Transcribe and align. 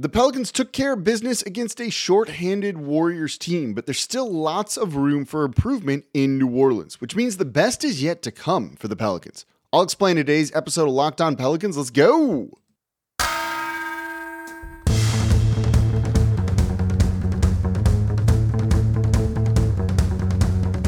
The 0.00 0.08
Pelicans 0.08 0.52
took 0.52 0.72
care 0.72 0.92
of 0.92 1.02
business 1.02 1.42
against 1.42 1.80
a 1.80 1.90
short-handed 1.90 2.78
Warriors 2.78 3.36
team, 3.36 3.74
but 3.74 3.84
there's 3.84 3.98
still 3.98 4.32
lots 4.32 4.76
of 4.76 4.94
room 4.94 5.24
for 5.24 5.42
improvement 5.42 6.04
in 6.14 6.38
New 6.38 6.50
Orleans, 6.50 7.00
which 7.00 7.16
means 7.16 7.36
the 7.36 7.44
best 7.44 7.82
is 7.82 8.00
yet 8.00 8.22
to 8.22 8.30
come 8.30 8.76
for 8.76 8.86
the 8.86 8.94
Pelicans. 8.94 9.44
I'll 9.72 9.82
explain 9.82 10.14
today's 10.14 10.54
episode 10.54 10.86
of 10.86 10.94
Locked 10.94 11.20
On 11.20 11.34
Pelicans. 11.34 11.76
Let's 11.76 11.90
go. 11.90 12.52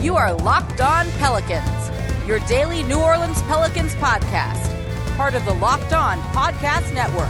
You 0.01 0.15
are 0.15 0.35
Locked 0.35 0.81
On 0.81 1.11
Pelicans, 1.19 2.29
your 2.29 2.39
daily 2.47 2.85
New 2.85 3.01
Orleans 3.01 3.43
Pelicans 3.43 3.93
podcast, 3.97 5.17
part 5.17 5.35
of 5.35 5.45
the 5.47 5.55
Locked 5.55 5.93
On 5.93 6.17
Podcast 6.33 6.95
Network. 6.95 7.29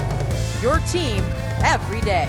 Your 0.62 0.78
team 0.90 1.24
every 1.62 2.00
day. 2.00 2.28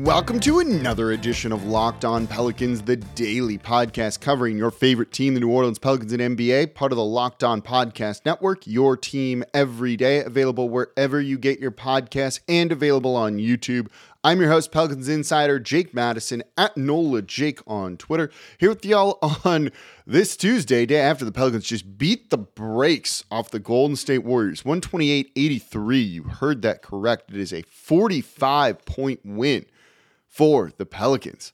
Welcome 0.00 0.40
to 0.40 0.60
another 0.60 1.12
edition 1.12 1.52
of 1.52 1.64
Locked 1.64 2.04
On 2.04 2.26
Pelicans, 2.26 2.82
the 2.82 2.96
daily 2.96 3.56
podcast 3.56 4.20
covering 4.20 4.58
your 4.58 4.70
favorite 4.70 5.10
team, 5.10 5.34
the 5.34 5.40
New 5.40 5.50
Orleans 5.50 5.78
Pelicans 5.78 6.12
and 6.12 6.20
NBA, 6.36 6.74
part 6.74 6.92
of 6.92 6.96
the 6.96 7.04
Locked 7.04 7.42
On 7.42 7.62
Podcast 7.62 8.26
Network, 8.26 8.66
your 8.66 8.96
team 8.96 9.42
every 9.54 9.96
day, 9.96 10.22
available 10.22 10.68
wherever 10.68 11.20
you 11.20 11.38
get 11.38 11.60
your 11.60 11.70
podcasts 11.70 12.40
and 12.46 12.70
available 12.70 13.16
on 13.16 13.38
YouTube. 13.38 13.88
I'm 14.26 14.40
your 14.40 14.50
host, 14.50 14.72
Pelicans 14.72 15.08
Insider 15.08 15.60
Jake 15.60 15.94
Madison 15.94 16.42
at 16.58 16.76
NOLA 16.76 17.22
Jake 17.22 17.60
on 17.64 17.96
Twitter, 17.96 18.28
here 18.58 18.70
with 18.70 18.84
y'all 18.84 19.20
on 19.44 19.70
this 20.04 20.36
Tuesday, 20.36 20.84
day 20.84 20.98
after 20.98 21.24
the 21.24 21.30
Pelicans 21.30 21.64
just 21.64 21.96
beat 21.96 22.30
the 22.30 22.38
brakes 22.38 23.22
off 23.30 23.52
the 23.52 23.60
Golden 23.60 23.94
State 23.94 24.24
Warriors, 24.24 24.64
128 24.64 25.30
83. 25.36 26.00
You 26.00 26.22
heard 26.24 26.62
that 26.62 26.82
correct. 26.82 27.30
It 27.30 27.36
is 27.36 27.52
a 27.52 27.62
45 27.62 28.84
point 28.84 29.20
win 29.22 29.64
for 30.26 30.72
the 30.76 30.86
Pelicans. 30.86 31.52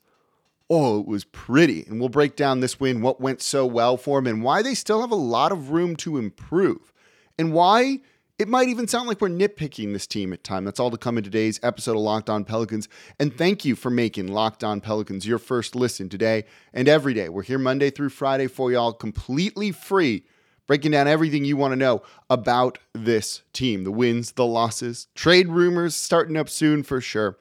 Oh, 0.70 0.98
it 1.01 1.07
was 1.07 1.25
pretty. 1.25 1.84
And 1.86 2.01
we'll 2.01 2.09
break 2.09 2.36
down 2.36 2.61
this 2.61 2.81
win, 2.81 3.03
what 3.03 3.20
went 3.20 3.42
so 3.42 3.67
well 3.67 3.98
for 3.98 4.17
them, 4.19 4.27
and 4.27 4.42
why 4.42 4.62
they 4.62 4.73
still 4.73 5.03
have 5.03 5.11
a 5.11 5.14
lot 5.14 5.53
of 5.53 5.73
room 5.73 5.95
to 5.97 6.17
improve, 6.17 6.91
and 7.39 7.53
why 7.53 8.01
it 8.43 8.48
might 8.48 8.69
even 8.69 8.89
sound 8.89 9.07
like 9.07 9.21
we're 9.21 9.29
nitpicking 9.29 9.93
this 9.93 10.05
team 10.05 10.33
at 10.33 10.43
time. 10.43 10.65
That's 10.65 10.81
all 10.81 10.91
to 10.91 10.97
come 10.98 11.17
in 11.17 11.23
today's 11.23 11.61
episode 11.62 11.93
of 11.93 12.03
Locked 12.03 12.29
On 12.29 12.45
Pelicans. 12.45 12.89
And 13.21 13.33
thank 13.33 13.65
you 13.65 13.77
for 13.77 13.89
making 13.89 14.27
Locked 14.27 14.65
On 14.65 14.81
Pelicans 14.81 15.25
your 15.25 15.39
first 15.39 15.77
listen 15.77 16.09
today 16.09 16.47
and 16.75 16.89
every 16.89 17.15
day. 17.15 17.29
We're 17.29 17.45
here 17.45 17.61
Monday 17.61 17.91
through 17.91 18.09
Friday 18.09 18.48
for 18.48 18.73
y'all 18.73 18.95
completely 18.95 19.70
free, 19.70 20.25
breaking 20.67 20.91
down 20.91 21.07
everything 21.07 21.45
you 21.45 21.57
want 21.57 21.70
to 21.70 21.77
know 21.77 22.03
about 22.29 22.79
this 22.95 23.43
team 23.53 23.85
the 23.85 23.93
wins, 23.93 24.33
the 24.33 24.45
losses, 24.45 25.07
trade 25.15 25.47
rumors 25.47 25.95
starting 25.95 26.37
up 26.37 26.48
soon 26.48 26.83
for 26.83 27.01
sure. 27.01 27.39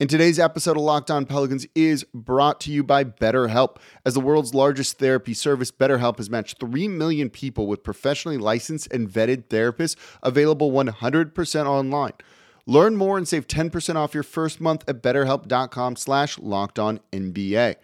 And 0.00 0.08
today's 0.08 0.38
episode 0.38 0.76
of 0.76 0.82
Locked 0.82 1.10
On 1.10 1.26
Pelicans 1.26 1.66
is 1.74 2.04
brought 2.14 2.60
to 2.62 2.72
you 2.72 2.82
by 2.82 3.04
BetterHelp. 3.04 3.76
As 4.06 4.14
the 4.14 4.20
world's 4.20 4.54
largest 4.54 4.98
therapy 4.98 5.34
service, 5.34 5.70
BetterHelp 5.70 6.16
has 6.16 6.30
matched 6.30 6.58
3 6.58 6.88
million 6.88 7.28
people 7.28 7.66
with 7.66 7.84
professionally 7.84 8.38
licensed 8.38 8.90
and 8.90 9.08
vetted 9.08 9.44
therapists 9.44 9.94
available 10.22 10.72
100% 10.72 11.66
online. 11.66 12.14
Learn 12.64 12.96
more 12.96 13.18
and 13.18 13.28
save 13.28 13.46
10% 13.46 13.96
off 13.96 14.14
your 14.14 14.22
first 14.22 14.60
month 14.60 14.82
at 14.88 15.02
betterhelp.com 15.02 15.96
slash 15.96 16.38
locked 16.38 16.78
on 16.78 17.00
NBA. 17.12 17.76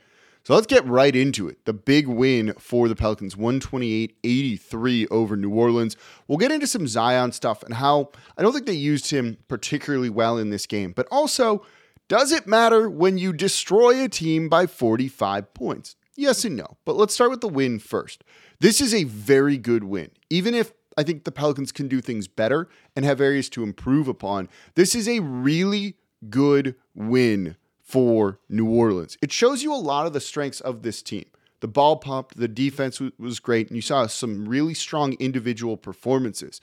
So 0.45 0.55
let's 0.55 0.67
get 0.67 0.87
right 0.87 1.15
into 1.15 1.47
it. 1.47 1.67
The 1.67 1.75
big 1.75 2.09
win 2.09 2.55
for 2.59 2.89
the 2.89 2.97
Pelicans, 2.97 3.35
128-83 3.35 5.09
over 5.11 5.37
New 5.37 5.51
Orleans. 5.51 5.95
We'll 6.27 6.39
get 6.39 6.53
into 6.53 6.67
some 6.67 6.89
Zion 6.89 7.33
stuff 7.33 7.63
and 7.63 7.75
how 7.75 8.11
I 8.39 8.43
don't 8.43 8.55
think 8.55 8.65
they 8.65 8.73
used 8.73 9.11
him 9.11 9.37
particularly 9.47 10.09
well 10.09 10.39
in 10.39 10.49
this 10.49 10.65
game, 10.65 10.93
but 10.93 11.07
also– 11.11 11.67
does 12.09 12.33
it 12.33 12.47
matter 12.47 12.89
when 12.89 13.19
you 13.19 13.33
destroy 13.33 14.03
a 14.03 14.09
team 14.09 14.49
by 14.49 14.67
45 14.67 15.53
points? 15.55 15.97
Yes 16.17 16.45
and 16.45 16.57
no, 16.57 16.79
but 16.85 16.97
let's 16.97 17.15
start 17.15 17.31
with 17.31 17.43
the 17.43 17.49
win 17.49 17.79
first. 17.79 18.25
This 18.61 18.81
is 18.81 18.93
a 18.93 19.05
very 19.05 19.57
good 19.57 19.85
win. 19.85 20.11
Even 20.31 20.55
if 20.55 20.73
I 20.97 21.05
think 21.05 21.23
the 21.25 21.31
Pelicans 21.31 21.71
can 21.71 21.87
do 21.87 22.01
things 22.01 22.27
better 22.27 22.69
and 22.97 23.05
have 23.05 23.21
areas 23.21 23.49
to 23.51 23.63
improve 23.63 24.09
upon, 24.09 24.49
this 24.75 24.95
is 24.97 25.09
a 25.09 25.21
really 25.21 25.95
good 26.29 26.75
win 26.95 27.57
for 27.85 28.41
New 28.49 28.69
Orleans. 28.69 29.17
It 29.23 29.31
shows 29.31 29.63
you 29.63 29.73
a 29.73 29.77
lot 29.77 30.07
of 30.07 30.13
the 30.13 30.21
strengths 30.21 30.61
of 30.61 30.83
this 30.83 31.03
team. 31.03 31.27
The 31.61 31.69
ball 31.69 31.97
pumped, 31.97 32.37
the 32.37 32.49
defense 32.49 33.01
was 33.19 33.41
great, 33.41 33.69
and 33.69 33.77
you 33.77 33.83
saw 33.83 34.07
some 34.07 34.49
really 34.49 34.75
strong 34.75 35.15
individual 35.15 35.77
performances. 35.77 36.61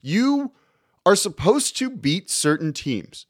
You 0.00 0.52
are 1.04 1.16
supposed 1.16 1.76
to 1.78 1.90
beat 1.90 2.30
certain 2.30 2.72
teams. 2.72 3.26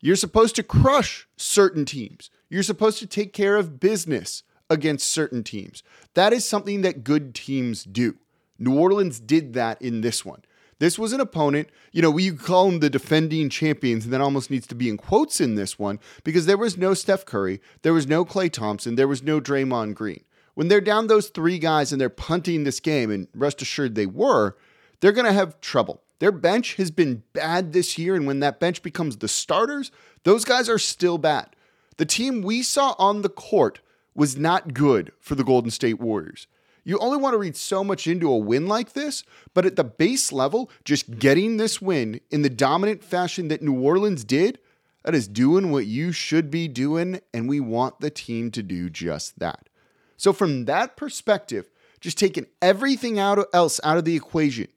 You're 0.00 0.16
supposed 0.16 0.56
to 0.56 0.62
crush 0.62 1.28
certain 1.36 1.84
teams. 1.84 2.30
You're 2.48 2.62
supposed 2.62 2.98
to 3.00 3.06
take 3.06 3.32
care 3.32 3.56
of 3.56 3.80
business 3.80 4.42
against 4.70 5.10
certain 5.10 5.42
teams. 5.42 5.82
That 6.14 6.32
is 6.32 6.44
something 6.44 6.82
that 6.82 7.04
good 7.04 7.34
teams 7.34 7.84
do. 7.84 8.16
New 8.58 8.78
Orleans 8.78 9.20
did 9.20 9.54
that 9.54 9.80
in 9.80 10.00
this 10.00 10.24
one. 10.24 10.42
This 10.80 10.98
was 10.98 11.12
an 11.12 11.20
opponent, 11.20 11.68
you 11.90 12.02
know, 12.02 12.10
we 12.10 12.30
call 12.30 12.70
them 12.70 12.78
the 12.78 12.88
defending 12.88 13.50
champions, 13.50 14.04
and 14.04 14.12
that 14.12 14.20
almost 14.20 14.48
needs 14.50 14.66
to 14.68 14.76
be 14.76 14.88
in 14.88 14.96
quotes 14.96 15.40
in 15.40 15.56
this 15.56 15.76
one 15.76 15.98
because 16.22 16.46
there 16.46 16.56
was 16.56 16.76
no 16.76 16.94
Steph 16.94 17.24
Curry, 17.24 17.60
there 17.82 17.92
was 17.92 18.06
no 18.06 18.24
Klay 18.24 18.50
Thompson, 18.52 18.94
there 18.94 19.08
was 19.08 19.22
no 19.22 19.40
Draymond 19.40 19.94
Green. 19.94 20.22
When 20.54 20.68
they're 20.68 20.80
down 20.80 21.08
those 21.08 21.30
three 21.30 21.58
guys 21.58 21.90
and 21.90 22.00
they're 22.00 22.08
punting 22.08 22.62
this 22.62 22.78
game, 22.78 23.10
and 23.10 23.26
rest 23.34 23.60
assured 23.60 23.94
they 23.94 24.06
were, 24.06 24.56
they're 25.00 25.12
going 25.12 25.26
to 25.26 25.32
have 25.32 25.60
trouble. 25.60 26.02
Their 26.18 26.32
bench 26.32 26.74
has 26.76 26.90
been 26.90 27.22
bad 27.32 27.72
this 27.72 27.96
year, 27.96 28.14
and 28.14 28.26
when 28.26 28.40
that 28.40 28.60
bench 28.60 28.82
becomes 28.82 29.16
the 29.16 29.28
starters, 29.28 29.90
those 30.24 30.44
guys 30.44 30.68
are 30.68 30.78
still 30.78 31.18
bad. 31.18 31.54
The 31.96 32.06
team 32.06 32.42
we 32.42 32.62
saw 32.62 32.94
on 32.98 33.22
the 33.22 33.28
court 33.28 33.80
was 34.14 34.36
not 34.36 34.74
good 34.74 35.12
for 35.20 35.34
the 35.34 35.44
Golden 35.44 35.70
State 35.70 36.00
Warriors. 36.00 36.46
You 36.84 36.98
only 36.98 37.18
want 37.18 37.34
to 37.34 37.38
read 37.38 37.56
so 37.56 37.84
much 37.84 38.06
into 38.06 38.30
a 38.30 38.36
win 38.38 38.66
like 38.66 38.94
this, 38.94 39.22
but 39.52 39.66
at 39.66 39.76
the 39.76 39.84
base 39.84 40.32
level, 40.32 40.70
just 40.84 41.18
getting 41.18 41.56
this 41.56 41.82
win 41.82 42.20
in 42.30 42.42
the 42.42 42.50
dominant 42.50 43.04
fashion 43.04 43.48
that 43.48 43.62
New 43.62 43.78
Orleans 43.78 44.24
did, 44.24 44.58
that 45.04 45.14
is 45.14 45.28
doing 45.28 45.70
what 45.70 45.86
you 45.86 46.12
should 46.12 46.50
be 46.50 46.66
doing, 46.66 47.20
and 47.32 47.48
we 47.48 47.60
want 47.60 48.00
the 48.00 48.10
team 48.10 48.50
to 48.52 48.62
do 48.62 48.90
just 48.90 49.38
that. 49.38 49.68
So, 50.16 50.32
from 50.32 50.64
that 50.64 50.96
perspective, 50.96 51.70
just 52.00 52.18
taking 52.18 52.46
everything 52.60 53.18
out 53.18 53.46
else 53.52 53.80
out 53.84 53.98
of 53.98 54.04
the 54.04 54.16
equation, 54.16 54.68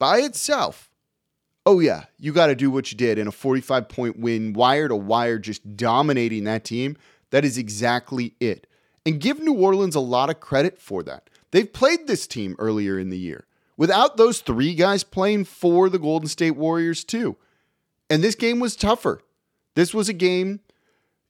by 0.00 0.18
itself, 0.18 0.90
oh 1.64 1.78
yeah, 1.78 2.06
you 2.18 2.32
got 2.32 2.48
to 2.48 2.56
do 2.56 2.72
what 2.72 2.90
you 2.90 2.98
did 2.98 3.18
in 3.18 3.28
a 3.28 3.32
45 3.32 3.88
point 3.88 4.18
win, 4.18 4.52
wire 4.52 4.88
to 4.88 4.96
wire, 4.96 5.38
just 5.38 5.76
dominating 5.76 6.42
that 6.44 6.64
team. 6.64 6.96
That 7.30 7.44
is 7.44 7.56
exactly 7.56 8.34
it. 8.40 8.66
And 9.06 9.20
give 9.20 9.38
New 9.38 9.54
Orleans 9.54 9.94
a 9.94 10.00
lot 10.00 10.30
of 10.30 10.40
credit 10.40 10.80
for 10.80 11.04
that. 11.04 11.30
They've 11.52 11.72
played 11.72 12.06
this 12.06 12.26
team 12.26 12.56
earlier 12.58 12.98
in 12.98 13.10
the 13.10 13.18
year 13.18 13.46
without 13.76 14.16
those 14.16 14.40
three 14.40 14.74
guys 14.74 15.04
playing 15.04 15.44
for 15.44 15.88
the 15.88 15.98
Golden 15.98 16.28
State 16.28 16.56
Warriors, 16.56 17.04
too. 17.04 17.36
And 18.08 18.24
this 18.24 18.34
game 18.34 18.58
was 18.58 18.74
tougher. 18.76 19.20
This 19.74 19.94
was 19.94 20.08
a 20.08 20.12
game, 20.12 20.60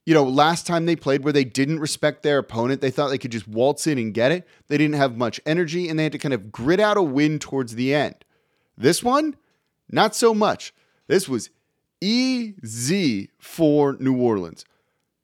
you 0.05 0.13
know, 0.13 0.23
last 0.23 0.65
time 0.65 0.85
they 0.85 0.95
played 0.95 1.23
where 1.23 1.33
they 1.33 1.43
didn't 1.43 1.79
respect 1.79 2.23
their 2.23 2.39
opponent. 2.39 2.81
They 2.81 2.91
thought 2.91 3.09
they 3.09 3.17
could 3.17 3.31
just 3.31 3.47
waltz 3.47 3.85
in 3.85 3.97
and 3.97 4.13
get 4.13 4.31
it. 4.31 4.47
They 4.67 4.77
didn't 4.77 4.95
have 4.95 5.15
much 5.15 5.39
energy 5.45 5.87
and 5.87 5.99
they 5.99 6.03
had 6.03 6.11
to 6.13 6.17
kind 6.17 6.33
of 6.33 6.51
grit 6.51 6.79
out 6.79 6.97
a 6.97 7.03
win 7.03 7.37
towards 7.37 7.75
the 7.75 7.93
end. 7.93 8.15
This 8.81 9.03
one, 9.03 9.35
not 9.91 10.15
so 10.15 10.33
much. 10.33 10.73
This 11.07 11.29
was 11.29 11.51
easy 12.01 13.29
for 13.37 13.95
New 13.99 14.19
Orleans. 14.19 14.65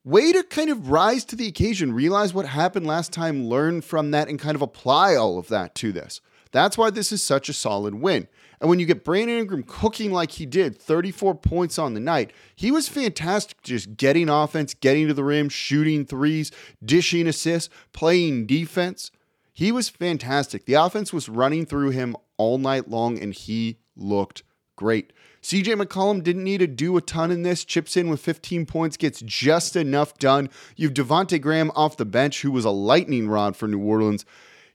Way 0.05 0.31
to 0.31 0.43
kind 0.43 0.69
of 0.69 0.91
rise 0.91 1.25
to 1.25 1.35
the 1.35 1.47
occasion, 1.47 1.91
realize 1.91 2.35
what 2.35 2.45
happened 2.45 2.85
last 2.85 3.11
time, 3.11 3.47
learn 3.47 3.81
from 3.81 4.11
that, 4.11 4.29
and 4.29 4.37
kind 4.37 4.55
of 4.55 4.61
apply 4.61 5.15
all 5.15 5.39
of 5.39 5.47
that 5.47 5.73
to 5.75 5.91
this. 5.91 6.21
That's 6.51 6.77
why 6.77 6.91
this 6.91 7.11
is 7.11 7.23
such 7.23 7.49
a 7.49 7.53
solid 7.53 7.95
win. 7.95 8.27
And 8.61 8.69
when 8.69 8.79
you 8.79 8.85
get 8.85 9.03
Brandon 9.03 9.39
Ingram 9.39 9.63
cooking 9.63 10.11
like 10.11 10.31
he 10.31 10.45
did, 10.45 10.79
34 10.79 11.33
points 11.35 11.79
on 11.79 11.95
the 11.95 11.99
night, 11.99 12.33
he 12.55 12.71
was 12.71 12.87
fantastic 12.87 13.61
just 13.63 13.97
getting 13.97 14.29
offense, 14.29 14.75
getting 14.75 15.07
to 15.07 15.15
the 15.15 15.23
rim, 15.23 15.49
shooting 15.49 16.05
threes, 16.05 16.51
dishing 16.85 17.27
assists, 17.27 17.73
playing 17.91 18.45
defense. 18.45 19.09
He 19.57 19.71
was 19.71 19.89
fantastic. 19.89 20.65
The 20.65 20.75
offense 20.75 21.11
was 21.11 21.27
running 21.27 21.65
through 21.65 21.89
him 21.89 22.15
all 22.37 22.59
night 22.59 22.91
long, 22.91 23.17
and 23.17 23.33
he 23.33 23.79
looked 23.95 24.43
great. 24.75 25.13
CJ 25.41 25.81
McCollum 25.81 26.21
didn't 26.21 26.43
need 26.43 26.59
to 26.59 26.67
do 26.67 26.95
a 26.95 27.01
ton 27.01 27.31
in 27.31 27.41
this, 27.41 27.65
chips 27.65 27.97
in 27.97 28.07
with 28.07 28.19
15 28.19 28.67
points, 28.67 28.97
gets 28.97 29.19
just 29.21 29.75
enough 29.75 30.15
done. 30.19 30.51
You've 30.75 30.93
Devonte 30.93 31.41
Graham 31.41 31.71
off 31.75 31.97
the 31.97 32.05
bench, 32.05 32.43
who 32.43 32.51
was 32.51 32.65
a 32.65 32.69
lightning 32.69 33.29
rod 33.29 33.57
for 33.57 33.67
New 33.67 33.79
Orleans. 33.79 34.25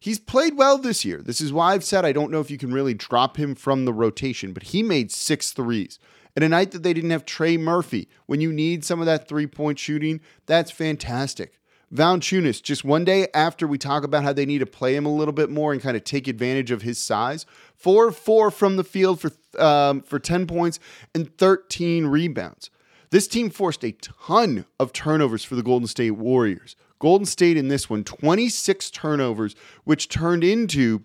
He's 0.00 0.18
played 0.18 0.56
well 0.56 0.78
this 0.78 1.04
year. 1.04 1.22
This 1.22 1.40
is 1.40 1.52
why 1.52 1.74
I've 1.74 1.84
said 1.84 2.04
I 2.04 2.10
don't 2.10 2.32
know 2.32 2.40
if 2.40 2.50
you 2.50 2.58
can 2.58 2.72
really 2.72 2.92
drop 2.92 3.36
him 3.36 3.54
from 3.54 3.84
the 3.84 3.92
rotation, 3.92 4.52
but 4.52 4.64
he 4.64 4.82
made 4.82 5.12
six 5.12 5.52
threes. 5.52 6.00
And 6.34 6.44
a 6.44 6.48
night 6.48 6.72
that 6.72 6.82
they 6.82 6.92
didn't 6.92 7.10
have 7.10 7.24
Trey 7.24 7.56
Murphy, 7.56 8.08
when 8.26 8.40
you 8.40 8.52
need 8.52 8.84
some 8.84 8.98
of 8.98 9.06
that 9.06 9.28
three 9.28 9.46
point 9.46 9.78
shooting, 9.78 10.20
that's 10.46 10.72
fantastic. 10.72 11.60
Valanciunas, 11.92 12.62
just 12.62 12.84
one 12.84 13.04
day 13.04 13.28
after 13.34 13.66
we 13.66 13.76
talk 13.76 14.02
about 14.02 14.22
how 14.22 14.32
they 14.32 14.46
need 14.46 14.58
to 14.58 14.66
play 14.66 14.96
him 14.96 15.04
a 15.04 15.14
little 15.14 15.34
bit 15.34 15.50
more 15.50 15.72
and 15.72 15.82
kind 15.82 15.96
of 15.96 16.04
take 16.04 16.26
advantage 16.26 16.70
of 16.70 16.82
his 16.82 16.98
size, 16.98 17.44
four 17.74 18.10
four 18.10 18.50
from 18.50 18.76
the 18.76 18.84
field 18.84 19.20
for 19.20 19.30
um, 19.62 20.00
for 20.02 20.18
ten 20.18 20.46
points 20.46 20.78
and 21.14 21.36
thirteen 21.36 22.06
rebounds. 22.06 22.70
This 23.10 23.28
team 23.28 23.50
forced 23.50 23.84
a 23.84 23.92
ton 23.92 24.64
of 24.80 24.94
turnovers 24.94 25.44
for 25.44 25.54
the 25.54 25.62
Golden 25.62 25.86
State 25.86 26.12
Warriors. 26.12 26.76
Golden 26.98 27.26
State 27.26 27.58
in 27.58 27.68
this 27.68 27.90
one, 27.90 28.04
26 28.04 28.90
turnovers, 28.90 29.54
which 29.84 30.08
turned 30.08 30.42
into 30.42 31.02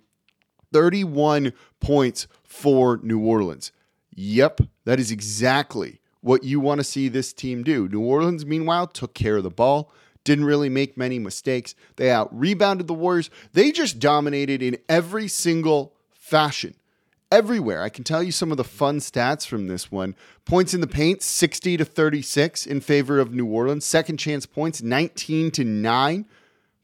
31 0.72 1.52
points 1.82 2.28
for 2.44 3.00
New 3.04 3.20
Orleans. 3.20 3.74
Yep, 4.16 4.62
that 4.86 5.00
is 5.02 5.12
exactly 5.12 6.00
what 6.22 6.44
you 6.44 6.60
want 6.60 6.80
to 6.80 6.84
see 6.84 7.10
this 7.10 7.34
team 7.34 7.64
do. 7.64 7.90
New 7.90 8.02
Orleans, 8.02 8.46
meanwhile, 8.46 8.88
took 8.88 9.14
care 9.14 9.38
of 9.38 9.44
the 9.44 9.50
ball, 9.50 9.92
didn't 10.28 10.44
really 10.44 10.68
make 10.68 10.98
many 10.98 11.20
mistakes. 11.20 11.74
They 11.96 12.12
out 12.12 12.38
rebounded 12.38 12.88
the 12.88 12.94
Warriors. 12.94 13.30
They 13.54 13.72
just 13.72 13.98
dominated 13.98 14.62
in 14.62 14.78
every 14.90 15.30
single 15.30 15.94
fashion. 16.12 16.74
Everywhere. 17.32 17.82
I 17.82 17.88
can 17.88 18.04
tell 18.04 18.22
you 18.22 18.34
some 18.34 18.52
of 18.52 18.58
the 18.58 18.66
fun 18.66 19.00
stats 19.00 19.48
from 19.48 19.68
this 19.68 19.90
one. 19.90 20.16
Points 20.44 20.74
in 20.74 20.82
the 20.82 20.88
paint, 20.88 21.22
60 21.22 21.78
to 21.78 21.86
36 21.86 22.66
in 22.66 22.82
favor 22.82 23.20
of 23.20 23.34
New 23.34 23.46
Orleans. 23.46 23.86
Second 23.86 24.18
chance 24.18 24.46
points, 24.46 24.82
19 24.82 25.50
to 25.52 25.64
9. 25.64 26.26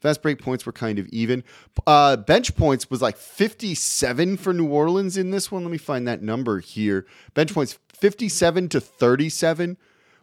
Fast 0.00 0.22
break 0.22 0.40
points 0.40 0.64
were 0.64 0.72
kind 0.72 0.98
of 0.98 1.06
even. 1.08 1.44
Uh, 1.86 2.16
bench 2.16 2.56
points 2.56 2.88
was 2.88 3.02
like 3.02 3.18
57 3.18 4.38
for 4.38 4.54
New 4.54 4.68
Orleans 4.68 5.18
in 5.18 5.32
this 5.32 5.52
one. 5.52 5.64
Let 5.64 5.70
me 5.70 5.78
find 5.78 6.08
that 6.08 6.22
number 6.22 6.60
here. 6.60 7.06
Bench 7.34 7.52
points 7.52 7.78
57 7.92 8.70
to 8.70 8.80
37. 8.80 9.76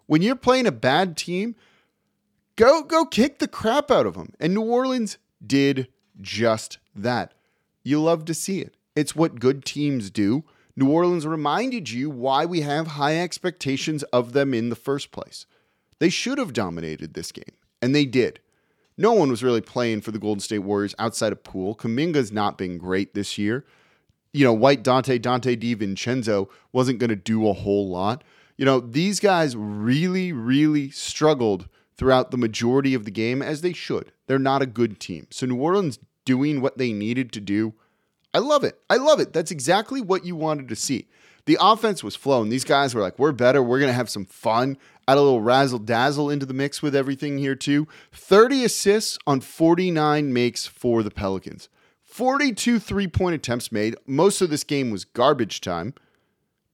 When 0.07 0.23
you're 0.23 0.35
playing 0.35 0.65
a 0.65 0.71
bad 0.71 1.15
team, 1.17 1.55
go 2.55 2.83
go 2.83 3.05
kick 3.05 3.39
the 3.39 3.47
crap 3.47 3.91
out 3.91 4.05
of 4.05 4.15
them. 4.15 4.33
And 4.39 4.53
New 4.53 4.61
Orleans 4.61 5.17
did 5.45 5.87
just 6.19 6.77
that. 6.95 7.33
You 7.83 8.01
love 8.01 8.25
to 8.25 8.33
see 8.33 8.59
it. 8.59 8.75
It's 8.95 9.15
what 9.15 9.39
good 9.39 9.65
teams 9.65 10.09
do. 10.09 10.43
New 10.75 10.89
Orleans 10.89 11.27
reminded 11.27 11.89
you 11.89 12.09
why 12.09 12.45
we 12.45 12.61
have 12.61 12.87
high 12.87 13.17
expectations 13.17 14.03
of 14.03 14.33
them 14.33 14.53
in 14.53 14.69
the 14.69 14.75
first 14.75 15.11
place. 15.11 15.45
They 15.99 16.09
should 16.09 16.37
have 16.37 16.53
dominated 16.53 17.13
this 17.13 17.31
game, 17.31 17.55
and 17.81 17.93
they 17.93 18.05
did. 18.05 18.39
No 18.97 19.13
one 19.13 19.29
was 19.29 19.43
really 19.43 19.61
playing 19.61 20.01
for 20.01 20.11
the 20.11 20.19
Golden 20.19 20.41
State 20.41 20.59
Warriors 20.59 20.95
outside 20.99 21.31
of 21.31 21.43
Poole. 21.43 21.75
Kuminga's 21.75 22.31
not 22.31 22.57
been 22.57 22.77
great 22.77 23.13
this 23.13 23.37
year. 23.37 23.65
You 24.33 24.45
know, 24.45 24.53
White 24.53 24.83
Dante, 24.83 25.19
Donte 25.19 25.59
DiVincenzo 25.59 26.49
wasn't 26.71 26.99
going 26.99 27.09
to 27.09 27.15
do 27.15 27.47
a 27.47 27.53
whole 27.53 27.89
lot. 27.89 28.23
You 28.57 28.65
know, 28.65 28.79
these 28.79 29.19
guys 29.19 29.55
really, 29.55 30.31
really 30.31 30.89
struggled 30.91 31.67
throughout 32.01 32.31
the 32.31 32.37
majority 32.37 32.95
of 32.95 33.05
the 33.05 33.11
game, 33.11 33.43
as 33.43 33.61
they 33.61 33.73
should. 33.73 34.11
They're 34.25 34.39
not 34.39 34.63
a 34.63 34.65
good 34.65 34.99
team. 34.99 35.27
So 35.29 35.45
New 35.45 35.61
Orleans 35.61 35.99
doing 36.25 36.59
what 36.59 36.79
they 36.79 36.93
needed 36.93 37.31
to 37.33 37.39
do. 37.39 37.75
I 38.33 38.39
love 38.39 38.63
it. 38.63 38.81
I 38.89 38.95
love 38.95 39.19
it. 39.19 39.33
That's 39.33 39.51
exactly 39.51 40.01
what 40.01 40.25
you 40.25 40.35
wanted 40.35 40.67
to 40.69 40.75
see. 40.75 41.05
The 41.45 41.59
offense 41.61 42.03
was 42.03 42.15
flowing. 42.15 42.49
These 42.49 42.63
guys 42.63 42.95
were 42.95 43.03
like, 43.03 43.19
we're 43.19 43.33
better. 43.33 43.61
We're 43.61 43.77
going 43.77 43.91
to 43.91 43.93
have 43.93 44.09
some 44.09 44.25
fun. 44.25 44.79
Add 45.07 45.17
a 45.17 45.21
little 45.21 45.41
razzle 45.41 45.77
dazzle 45.77 46.31
into 46.31 46.47
the 46.47 46.55
mix 46.55 46.81
with 46.81 46.95
everything 46.95 47.37
here, 47.37 47.53
too. 47.53 47.87
30 48.13 48.65
assists 48.65 49.19
on 49.27 49.39
49 49.39 50.33
makes 50.33 50.65
for 50.65 51.03
the 51.03 51.11
Pelicans. 51.11 51.69
42 52.01 52.79
three 52.79 53.07
point 53.07 53.35
attempts 53.35 53.71
made. 53.71 53.95
Most 54.07 54.41
of 54.41 54.49
this 54.49 54.63
game 54.63 54.89
was 54.89 55.05
garbage 55.05 55.61
time, 55.61 55.93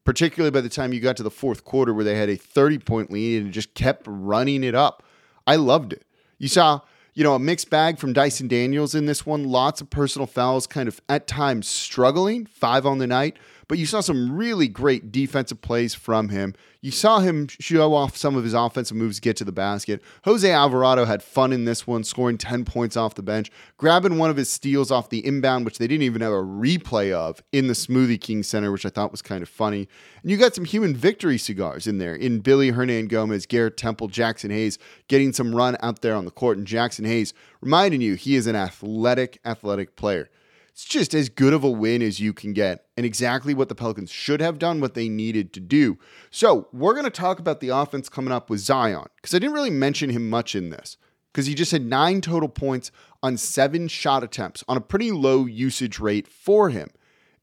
particularly 0.05 0.51
by 0.51 0.61
the 0.61 0.69
time 0.69 0.93
you 0.93 1.01
got 1.01 1.17
to 1.17 1.23
the 1.23 1.29
fourth 1.29 1.65
quarter 1.65 1.93
where 1.93 2.05
they 2.05 2.15
had 2.15 2.29
a 2.29 2.37
30 2.37 2.79
point 2.79 3.11
lead 3.11 3.43
and 3.43 3.51
just 3.51 3.73
kept 3.73 4.05
running 4.07 4.63
it 4.63 4.73
up. 4.73 5.03
I 5.47 5.55
loved 5.55 5.93
it. 5.93 6.03
You 6.37 6.49
saw, 6.49 6.81
you 7.13 7.23
know, 7.23 7.33
a 7.33 7.39
mixed 7.39 7.69
bag 7.71 7.97
from 7.97 8.13
Dyson 8.13 8.47
Daniels 8.47 8.93
in 8.93 9.07
this 9.07 9.25
one. 9.25 9.45
Lots 9.45 9.81
of 9.81 9.89
personal 9.89 10.27
fouls, 10.27 10.67
kind 10.67 10.87
of 10.87 11.01
at 11.09 11.25
times 11.25 11.67
struggling, 11.67 12.45
five 12.45 12.85
on 12.85 12.99
the 12.99 13.07
night 13.07 13.37
but 13.67 13.77
you 13.77 13.85
saw 13.85 13.99
some 13.99 14.35
really 14.35 14.67
great 14.67 15.11
defensive 15.11 15.61
plays 15.61 15.93
from 15.93 16.29
him. 16.29 16.53
You 16.81 16.91
saw 16.91 17.19
him 17.19 17.47
show 17.47 17.93
off 17.93 18.15
some 18.15 18.35
of 18.35 18.43
his 18.43 18.53
offensive 18.53 18.95
moves 18.95 19.19
get 19.19 19.35
to 19.37 19.43
the 19.43 19.51
basket. 19.51 20.01
Jose 20.23 20.49
Alvarado 20.49 21.05
had 21.05 21.21
fun 21.21 21.51
in 21.51 21.65
this 21.65 21.85
one, 21.85 22.03
scoring 22.03 22.37
10 22.37 22.63
points 22.65 22.95
off 22.95 23.15
the 23.15 23.23
bench, 23.23 23.51
grabbing 23.77 24.17
one 24.17 24.29
of 24.29 24.37
his 24.37 24.49
steals 24.49 24.91
off 24.91 25.09
the 25.09 25.25
inbound, 25.25 25.65
which 25.65 25.79
they 25.79 25.87
didn't 25.87 26.03
even 26.03 26.21
have 26.21 26.31
a 26.31 26.35
replay 26.35 27.11
of 27.11 27.43
in 27.51 27.67
the 27.67 27.73
Smoothie 27.73 28.21
King 28.21 28.43
Center, 28.43 28.71
which 28.71 28.85
I 28.85 28.89
thought 28.89 29.11
was 29.11 29.21
kind 29.21 29.41
of 29.41 29.49
funny. 29.49 29.87
And 30.21 30.31
you 30.31 30.37
got 30.37 30.55
some 30.55 30.65
human 30.65 30.95
victory 30.95 31.37
cigars 31.37 31.87
in 31.87 31.97
there 31.97 32.15
in 32.15 32.41
Willy 32.45 32.71
Hernangomez, 32.71 33.47
Garrett 33.47 33.75
Temple, 33.75 34.07
Jaxson 34.07 34.51
Hayes 34.51 34.77
getting 35.07 35.33
some 35.33 35.53
run 35.53 35.75
out 35.81 36.01
there 36.01 36.15
on 36.15 36.25
the 36.25 36.31
court. 36.31 36.57
And 36.57 36.67
Jaxson 36.67 37.05
Hayes 37.05 37.33
reminding 37.61 38.01
you 38.01 38.15
he 38.15 38.35
is 38.35 38.47
an 38.47 38.55
athletic, 38.55 39.39
athletic 39.43 39.95
player. 39.95 40.29
It's 40.77 40.85
just 40.85 41.15
as 41.15 41.27
good 41.27 41.53
of 41.53 41.63
a 41.63 41.71
win 41.71 42.03
as 42.03 42.19
you 42.19 42.33
can 42.33 42.53
get, 42.53 42.85
and 42.95 43.03
exactly 43.03 43.55
what 43.55 43.67
the 43.67 43.73
Pelicans 43.73 44.11
should 44.11 44.41
have 44.41 44.59
done, 44.59 44.79
what 44.79 44.93
they 44.93 45.09
needed 45.09 45.51
to 45.53 45.59
do. 45.59 45.97
So, 46.29 46.67
we're 46.71 46.93
going 46.93 47.03
to 47.03 47.09
talk 47.09 47.39
about 47.39 47.61
the 47.61 47.69
offense 47.69 48.09
coming 48.09 48.31
up 48.31 48.47
with 48.47 48.59
Zion, 48.59 49.07
because 49.15 49.33
I 49.33 49.39
didn't 49.39 49.55
really 49.55 49.71
mention 49.71 50.11
him 50.11 50.29
much 50.29 50.53
in 50.53 50.69
this, 50.69 50.97
because 51.33 51.47
he 51.47 51.55
just 51.55 51.71
had 51.71 51.83
nine 51.83 52.21
total 52.21 52.47
points 52.47 52.91
on 53.23 53.37
seven 53.37 53.87
shot 53.87 54.23
attempts 54.23 54.63
on 54.67 54.77
a 54.77 54.81
pretty 54.81 55.11
low 55.11 55.45
usage 55.45 55.97
rate 55.97 56.27
for 56.27 56.69
him. 56.69 56.89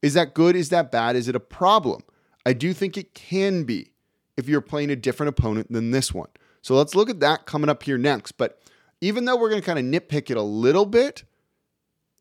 Is 0.01 0.13
that 0.13 0.33
good? 0.33 0.55
Is 0.55 0.69
that 0.69 0.89
bad? 0.89 1.17
Is 1.17 1.27
it 1.27 1.35
a 1.35 1.41
problem? 1.41 2.03
I 2.45 2.53
do 2.53 2.71
think 2.71 2.95
it 2.95 3.13
can 3.13 3.65
be 3.65 3.91
if 4.37 4.47
you're 4.47 4.61
playing 4.61 4.91
a 4.91 4.95
different 4.95 5.31
opponent 5.31 5.69
than 5.69 5.91
this 5.91 6.13
one. 6.13 6.29
So, 6.61 6.73
let's 6.73 6.95
look 6.95 7.09
at 7.09 7.19
that 7.19 7.45
coming 7.45 7.69
up 7.69 7.83
here 7.83 7.97
next. 7.97 8.31
But 8.37 8.61
even 9.01 9.25
though 9.25 9.35
we're 9.35 9.49
going 9.49 9.61
to 9.61 9.65
kind 9.65 9.77
of 9.77 9.83
nitpick 9.83 10.31
it 10.31 10.37
a 10.37 10.41
little 10.41 10.85
bit, 10.85 11.25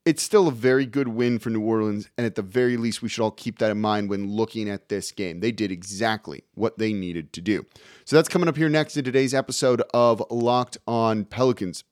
it's 0.05 0.23
still 0.23 0.49
a 0.49 0.53
very 0.53 0.85
good 0.85 1.09
win 1.09 1.39
for 1.39 1.51
New 1.51 1.63
Orleans. 1.63 2.11
And 2.19 2.27
at 2.27 2.35
the 2.35 2.43
very 2.43 2.77
least, 2.77 3.03
we 3.03 3.09
should 3.09 3.23
all 3.23 3.31
keep 3.31 3.59
that 3.59 3.71
in 3.71 3.81
mind 3.81 4.11
when 4.11 4.31
looking 4.31 4.69
at 4.69 4.89
this 4.89 5.11
game. 5.13 5.41
They 5.41 5.53
did 5.53 5.73
exactly 5.73 6.45
what 6.55 6.79
they 6.79 6.93
needed 6.93 7.33
to 7.35 7.41
do. 7.41 7.65
So 8.05 8.17
that's 8.17 8.29
coming 8.29 8.49
up 8.49 8.57
here 8.57 8.69
next 8.69 8.97
in 8.97 9.05
today's 9.05 9.33
episode 9.33 9.83
of 9.95 10.23
Locked 10.31 10.79
On 10.87 11.25
Pelicans. 11.25 11.85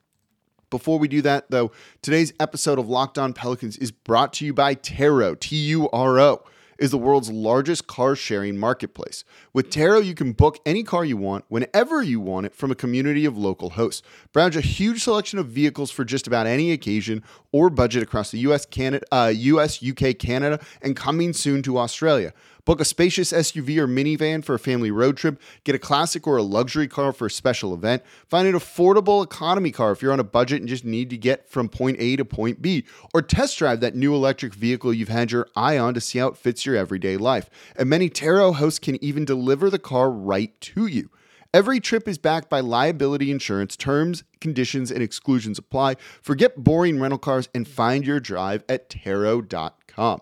Before 0.69 0.97
we 0.97 1.07
do 1.07 1.21
that, 1.21 1.51
though, 1.51 1.71
today's 2.01 2.33
episode 2.39 2.79
of 2.79 2.87
Locked 2.87 3.17
On 3.17 3.33
Pelicans 3.33 3.77
is 3.77 3.91
brought 3.91 4.33
to 4.33 4.45
you 4.45 4.53
by 4.53 4.75
Turo, 4.75 5.39
T 5.39 5.55
U 5.55 5.89
R 5.91 6.19
O 6.19 6.43
is 6.83 6.91
the 6.91 6.97
world's 6.97 7.31
largest 7.31 7.87
car 7.87 8.13
sharing 8.13 8.57
marketplace. 8.57 9.23
With 9.53 9.69
Turo, 9.69 10.03
you 10.03 10.13
can 10.13 10.33
book 10.33 10.59
any 10.65 10.83
car 10.83 11.05
you 11.05 11.15
want 11.15 11.45
whenever 11.47 12.03
you 12.03 12.19
want 12.19 12.45
it 12.45 12.53
from 12.53 12.71
a 12.71 12.75
community 12.75 13.23
of 13.23 13.37
local 13.37 13.69
hosts. 13.69 14.01
Browse 14.33 14.57
a 14.57 14.61
huge 14.61 15.01
selection 15.01 15.39
of 15.39 15.47
vehicles 15.47 15.91
for 15.91 16.03
just 16.03 16.27
about 16.27 16.45
any 16.45 16.73
occasion 16.73 17.23
or 17.53 17.69
budget 17.69 18.03
across 18.03 18.31
the 18.31 18.39
US, 18.39 18.65
Canada, 18.65 19.05
uh, 19.13 19.31
US, 19.33 19.81
UK, 19.81 20.19
Canada, 20.19 20.59
and 20.81 20.93
coming 20.93 21.31
soon 21.31 21.63
to 21.63 21.77
Australia. 21.77 22.33
Book 22.65 22.79
a 22.79 22.85
spacious 22.85 23.33
SUV 23.33 23.77
or 23.77 23.87
minivan 23.87 24.43
for 24.43 24.55
a 24.55 24.59
family 24.59 24.89
road 24.89 25.17
trip. 25.17 25.41
Get 25.65 25.75
a 25.75 25.79
classic 25.79 26.25
or 26.25 26.37
a 26.37 26.43
luxury 26.43 26.87
car 26.87 27.11
for 27.11 27.25
a 27.25 27.31
special 27.31 27.73
event. 27.73 28.03
Find 28.29 28.47
an 28.47 28.53
affordable 28.53 29.21
economy 29.21 29.71
car 29.71 29.91
if 29.91 30.01
you're 30.01 30.13
on 30.13 30.19
a 30.19 30.23
budget 30.23 30.61
and 30.61 30.69
just 30.69 30.85
need 30.85 31.09
to 31.09 31.17
get 31.17 31.49
from 31.49 31.67
point 31.67 31.97
A 31.99 32.15
to 32.15 32.23
point 32.23 32.61
B. 32.61 32.85
Or 33.13 33.21
test 33.21 33.57
drive 33.57 33.81
that 33.81 33.95
new 33.95 34.15
electric 34.15 34.53
vehicle 34.53 34.93
you've 34.93 35.09
had 35.09 35.31
your 35.31 35.49
eye 35.57 35.77
on 35.77 35.93
to 35.93 36.01
see 36.01 36.19
how 36.19 36.27
it 36.27 36.37
fits 36.37 36.65
your 36.65 36.77
everyday 36.77 37.17
life. 37.17 37.49
And 37.75 37.89
many 37.89 38.09
Turo 38.09 38.55
hosts 38.55 38.79
can 38.79 39.03
even 39.03 39.25
deliver 39.25 39.69
the 39.69 39.79
car 39.79 40.09
right 40.09 40.59
to 40.61 40.85
you. 40.85 41.09
Every 41.53 41.79
trip 41.79 42.07
is 42.07 42.17
backed 42.17 42.49
by 42.49 42.61
liability 42.61 43.29
insurance. 43.29 43.75
Terms, 43.75 44.23
conditions, 44.39 44.89
and 44.89 45.03
exclusions 45.03 45.59
apply. 45.59 45.95
Forget 46.21 46.63
boring 46.63 46.99
rental 46.99 47.19
cars 47.19 47.49
and 47.53 47.67
find 47.67 48.07
your 48.07 48.19
drive 48.19 48.63
at 48.67 48.89
Turo.com. 48.89 50.21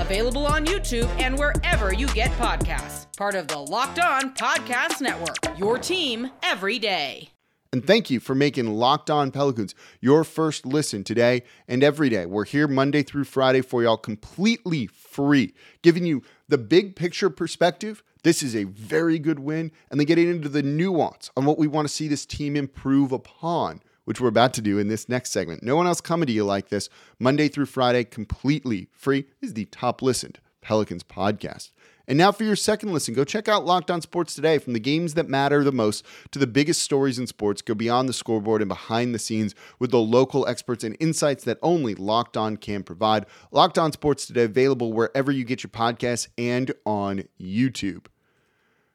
available 0.00 0.46
on 0.46 0.66
YouTube 0.66 1.08
and 1.20 1.38
wherever 1.38 1.92
you 1.92 2.06
get 2.08 2.30
podcasts. 2.32 3.06
Part 3.16 3.34
of 3.34 3.48
the 3.48 3.58
Locked 3.58 3.98
On 3.98 4.34
Podcast 4.34 5.00
Network, 5.00 5.58
your 5.58 5.78
team 5.78 6.30
every 6.42 6.78
day. 6.78 7.30
And 7.70 7.86
thank 7.86 8.08
you 8.08 8.18
for 8.18 8.34
making 8.34 8.66
Locked 8.66 9.10
On 9.10 9.30
Pelicans 9.30 9.74
your 10.00 10.24
first 10.24 10.64
listen 10.64 11.04
today 11.04 11.42
and 11.66 11.84
every 11.84 12.08
day. 12.08 12.24
We're 12.24 12.46
here 12.46 12.66
Monday 12.66 13.02
through 13.02 13.24
Friday 13.24 13.60
for 13.60 13.82
y'all 13.82 13.98
completely 13.98 14.86
free, 14.86 15.52
giving 15.82 16.06
you 16.06 16.22
the 16.48 16.56
big 16.56 16.96
picture 16.96 17.28
perspective. 17.28 18.02
This 18.22 18.42
is 18.42 18.56
a 18.56 18.64
very 18.64 19.18
good 19.18 19.38
win, 19.38 19.70
and 19.90 20.00
then 20.00 20.06
getting 20.06 20.28
into 20.28 20.48
the 20.48 20.62
nuance 20.62 21.30
on 21.36 21.44
what 21.44 21.58
we 21.58 21.66
want 21.66 21.86
to 21.86 21.92
see 21.94 22.08
this 22.08 22.24
team 22.24 22.56
improve 22.56 23.12
upon, 23.12 23.82
which 24.08 24.22
we're 24.22 24.28
about 24.28 24.54
to 24.54 24.62
do 24.62 24.78
in 24.78 24.88
this 24.88 25.06
next 25.06 25.32
segment. 25.32 25.62
No 25.62 25.76
one 25.76 25.86
else 25.86 26.00
coming 26.00 26.26
to 26.26 26.32
you 26.32 26.42
like 26.42 26.70
this 26.70 26.88
Monday 27.18 27.46
through 27.46 27.66
Friday, 27.66 28.04
completely 28.04 28.88
free, 28.90 29.26
is 29.42 29.52
the 29.52 29.66
top 29.66 30.00
listened 30.00 30.40
Pelicans 30.62 31.04
podcast. 31.04 31.72
And 32.06 32.16
now 32.16 32.32
for 32.32 32.44
your 32.44 32.56
second 32.56 32.94
listen, 32.94 33.12
go 33.12 33.22
check 33.22 33.48
out 33.48 33.66
Locked 33.66 33.90
On 33.90 34.00
Sports 34.00 34.34
today. 34.34 34.56
From 34.56 34.72
the 34.72 34.80
games 34.80 35.12
that 35.12 35.28
matter 35.28 35.62
the 35.62 35.72
most 35.72 36.06
to 36.30 36.38
the 36.38 36.46
biggest 36.46 36.80
stories 36.80 37.18
in 37.18 37.26
sports, 37.26 37.60
go 37.60 37.74
beyond 37.74 38.08
the 38.08 38.14
scoreboard 38.14 38.62
and 38.62 38.68
behind 38.70 39.14
the 39.14 39.18
scenes 39.18 39.54
with 39.78 39.90
the 39.90 40.00
local 40.00 40.48
experts 40.48 40.84
and 40.84 40.96
insights 41.00 41.44
that 41.44 41.58
only 41.60 41.94
Locked 41.94 42.38
On 42.38 42.56
can 42.56 42.82
provide. 42.84 43.26
Locked 43.50 43.76
On 43.76 43.92
Sports 43.92 44.26
today 44.26 44.44
available 44.44 44.94
wherever 44.94 45.30
you 45.30 45.44
get 45.44 45.62
your 45.62 45.70
podcasts 45.70 46.28
and 46.38 46.72
on 46.86 47.24
YouTube. 47.38 48.06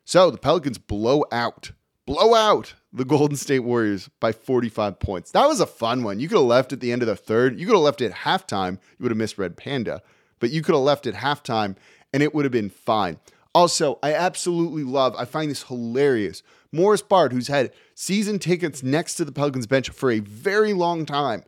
So 0.05 0.31
the 0.31 0.39
Pelicans 0.39 0.79
blow 0.79 1.23
out, 1.31 1.71
blow 2.07 2.33
out 2.33 2.73
the 2.93 3.05
Golden 3.05 3.35
State 3.35 3.59
Warriors 3.59 4.09
by 4.19 4.31
45 4.31 4.99
points. 4.99 5.31
That 5.31 5.47
was 5.47 5.59
a 5.59 5.65
fun 5.65 6.03
one. 6.03 6.19
You 6.19 6.29
could 6.29 6.37
have 6.37 6.45
left 6.45 6.71
at 6.71 6.79
the 6.79 6.91
end 6.91 7.01
of 7.01 7.07
the 7.07 7.15
third. 7.15 7.59
You 7.59 7.65
could 7.65 7.73
have 7.73 7.81
left 7.81 8.01
at 8.01 8.11
halftime. 8.11 8.73
You 8.73 9.03
would 9.03 9.11
have 9.11 9.17
missed 9.17 9.37
Red 9.37 9.57
Panda, 9.57 10.01
but 10.39 10.51
you 10.51 10.61
could 10.61 10.75
have 10.75 10.83
left 10.83 11.07
at 11.07 11.15
halftime 11.15 11.75
and 12.13 12.21
it 12.21 12.35
would 12.35 12.45
have 12.45 12.51
been 12.51 12.69
fine. 12.69 13.19
Also, 13.55 13.99
I 14.01 14.13
absolutely 14.13 14.83
love, 14.83 15.15
I 15.17 15.25
find 15.25 15.49
this 15.49 15.63
hilarious. 15.63 16.43
Morris 16.71 17.01
Bard, 17.01 17.33
who's 17.33 17.47
had 17.47 17.71
season 17.95 18.39
tickets 18.39 18.81
next 18.81 19.15
to 19.15 19.25
the 19.25 19.31
Pelicans 19.31 19.67
bench 19.67 19.89
for 19.89 20.11
a 20.11 20.19
very 20.19 20.73
long 20.73 21.05
time, 21.05 21.43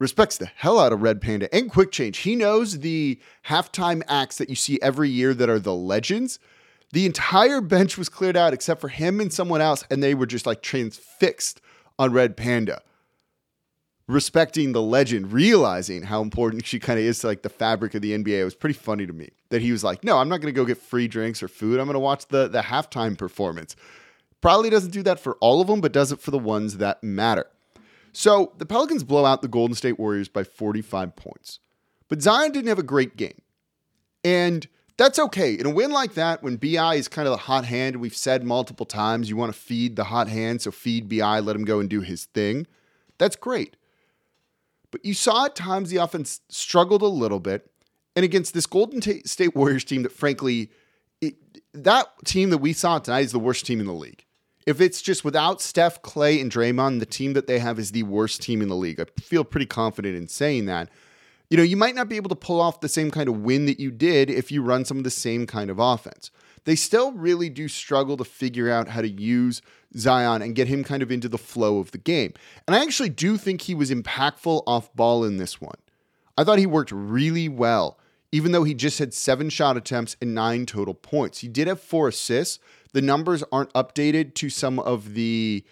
respects 0.00 0.36
the 0.36 0.50
hell 0.56 0.78
out 0.78 0.92
of 0.92 1.02
Red 1.02 1.20
Panda 1.20 1.52
and 1.54 1.70
Quick 1.70 1.92
Change. 1.92 2.18
He 2.18 2.34
knows 2.34 2.80
the 2.80 3.20
halftime 3.46 4.02
acts 4.08 4.38
that 4.38 4.48
you 4.48 4.56
see 4.56 4.78
every 4.82 5.08
year 5.08 5.34
that 5.34 5.48
are 5.48 5.60
the 5.60 5.74
legends. 5.74 6.38
The 6.94 7.06
entire 7.06 7.60
bench 7.60 7.98
was 7.98 8.08
cleared 8.08 8.36
out 8.36 8.54
except 8.54 8.80
for 8.80 8.86
him 8.86 9.20
and 9.20 9.32
someone 9.32 9.60
else, 9.60 9.82
and 9.90 10.00
they 10.00 10.14
were 10.14 10.26
just 10.26 10.46
like 10.46 10.62
transfixed 10.62 11.60
on 11.98 12.12
Red 12.12 12.36
Panda 12.36 12.82
respecting 14.06 14.70
the 14.70 14.80
legend, 14.80 15.32
realizing 15.32 16.04
how 16.04 16.22
important 16.22 16.64
she 16.64 16.78
kind 16.78 16.96
of 16.96 17.04
is 17.04 17.18
to 17.18 17.26
like 17.26 17.42
the 17.42 17.48
fabric 17.48 17.96
of 17.96 18.02
the 18.02 18.12
NBA. 18.12 18.38
It 18.38 18.44
was 18.44 18.54
pretty 18.54 18.74
funny 18.74 19.08
to 19.08 19.12
me 19.12 19.30
that 19.48 19.60
he 19.60 19.72
was 19.72 19.82
like, 19.82 20.04
"No, 20.04 20.18
I'm 20.18 20.28
not 20.28 20.40
going 20.40 20.54
to 20.54 20.56
go 20.56 20.64
get 20.64 20.78
free 20.78 21.08
drinks 21.08 21.42
or 21.42 21.48
food. 21.48 21.80
I'm 21.80 21.86
going 21.86 21.94
to 21.94 21.98
watch 21.98 22.28
the 22.28 22.46
the 22.46 22.60
halftime 22.60 23.18
performance." 23.18 23.74
Probably 24.40 24.70
doesn't 24.70 24.92
do 24.92 25.02
that 25.02 25.18
for 25.18 25.34
all 25.40 25.60
of 25.60 25.66
them, 25.66 25.80
but 25.80 25.90
does 25.90 26.12
it 26.12 26.20
for 26.20 26.30
the 26.30 26.38
ones 26.38 26.76
that 26.76 27.02
matter. 27.02 27.46
So 28.12 28.52
the 28.58 28.66
Pelicans 28.66 29.02
blow 29.02 29.24
out 29.24 29.42
the 29.42 29.48
Golden 29.48 29.74
State 29.74 29.98
Warriors 29.98 30.28
by 30.28 30.44
45 30.44 31.16
points, 31.16 31.58
but 32.08 32.22
Zion 32.22 32.52
didn't 32.52 32.68
have 32.68 32.78
a 32.78 32.84
great 32.84 33.16
game, 33.16 33.42
and 34.22 34.68
that's 34.96 35.18
okay. 35.18 35.54
In 35.54 35.66
a 35.66 35.70
win 35.70 35.90
like 35.90 36.14
that, 36.14 36.42
when 36.42 36.56
BI 36.56 36.94
is 36.94 37.08
kind 37.08 37.26
of 37.26 37.32
the 37.32 37.38
hot 37.38 37.64
hand, 37.64 37.96
we've 37.96 38.16
said 38.16 38.44
multiple 38.44 38.86
times 38.86 39.28
you 39.28 39.36
want 39.36 39.52
to 39.52 39.58
feed 39.58 39.96
the 39.96 40.04
hot 40.04 40.28
hand, 40.28 40.62
so 40.62 40.70
feed 40.70 41.08
BI, 41.08 41.40
let 41.40 41.56
him 41.56 41.64
go 41.64 41.80
and 41.80 41.90
do 41.90 42.00
his 42.00 42.26
thing. 42.26 42.66
That's 43.18 43.36
great. 43.36 43.76
But 44.90 45.04
you 45.04 45.14
saw 45.14 45.46
at 45.46 45.56
times 45.56 45.90
the 45.90 45.96
offense 45.96 46.40
struggled 46.48 47.02
a 47.02 47.06
little 47.06 47.40
bit. 47.40 47.70
And 48.16 48.24
against 48.24 48.54
this 48.54 48.66
Golden 48.66 49.02
State 49.26 49.56
Warriors 49.56 49.82
team 49.82 50.04
that, 50.04 50.12
frankly, 50.12 50.70
it, 51.20 51.34
that 51.72 52.06
team 52.24 52.50
that 52.50 52.58
we 52.58 52.72
saw 52.72 53.00
tonight 53.00 53.24
is 53.24 53.32
the 53.32 53.40
worst 53.40 53.66
team 53.66 53.80
in 53.80 53.86
the 53.86 53.92
league. 53.92 54.24
If 54.66 54.80
it's 54.80 55.02
just 55.02 55.24
without 55.24 55.60
Steph, 55.60 56.00
Klay, 56.02 56.40
and 56.40 56.50
Draymond, 56.50 57.00
the 57.00 57.06
team 57.06 57.32
that 57.32 57.48
they 57.48 57.58
have 57.58 57.78
is 57.78 57.90
the 57.90 58.04
worst 58.04 58.40
team 58.40 58.62
in 58.62 58.68
the 58.68 58.76
league. 58.76 59.00
I 59.00 59.06
feel 59.20 59.42
pretty 59.42 59.66
confident 59.66 60.16
in 60.16 60.28
saying 60.28 60.66
that. 60.66 60.88
You 61.54 61.58
know, 61.58 61.62
you 61.62 61.76
might 61.76 61.94
not 61.94 62.08
be 62.08 62.16
able 62.16 62.30
to 62.30 62.34
pull 62.34 62.60
off 62.60 62.80
the 62.80 62.88
same 62.88 63.12
kind 63.12 63.28
of 63.28 63.42
win 63.42 63.66
that 63.66 63.78
you 63.78 63.92
did 63.92 64.28
if 64.28 64.50
you 64.50 64.60
run 64.60 64.84
some 64.84 64.98
of 64.98 65.04
the 65.04 65.10
same 65.10 65.46
kind 65.46 65.70
of 65.70 65.78
offense 65.78 66.32
they 66.64 66.74
still 66.74 67.12
really 67.12 67.48
do 67.48 67.68
struggle 67.68 68.16
to 68.16 68.24
figure 68.24 68.70
out 68.70 68.88
how 68.88 69.00
to 69.00 69.08
use 69.08 69.62
Zion 69.96 70.42
and 70.42 70.54
get 70.54 70.68
him 70.68 70.82
kind 70.82 71.02
of 71.02 71.10
into 71.10 71.28
the 71.28 71.38
flow 71.38 71.78
of 71.78 71.90
the 71.92 71.98
game. 71.98 72.32
And 72.66 72.74
I 72.74 72.82
actually 72.82 73.10
do 73.10 73.36
think 73.36 73.62
he 73.62 73.74
was 73.74 73.90
impactful 73.90 74.62
off 74.66 74.94
ball 74.94 75.24
in 75.24 75.36
this 75.36 75.60
one. 75.60 75.76
I 76.36 76.44
thought 76.44 76.58
he 76.58 76.66
worked 76.66 76.90
really 76.90 77.48
well, 77.48 77.98
even 78.32 78.52
though 78.52 78.64
he 78.64 78.74
just 78.74 78.98
had 78.98 79.14
seven 79.14 79.50
shot 79.50 79.76
attempts 79.76 80.16
and 80.20 80.34
nine 80.34 80.66
total 80.66 80.94
points. 80.94 81.40
He 81.40 81.48
did 81.48 81.68
have 81.68 81.80
four 81.80 82.08
assists. 82.08 82.58
The 82.92 83.02
numbers 83.02 83.44
aren't 83.52 83.72
updated 83.74 84.34
to 84.34 84.50
some 84.50 84.78
of 84.80 85.14
the 85.14 85.64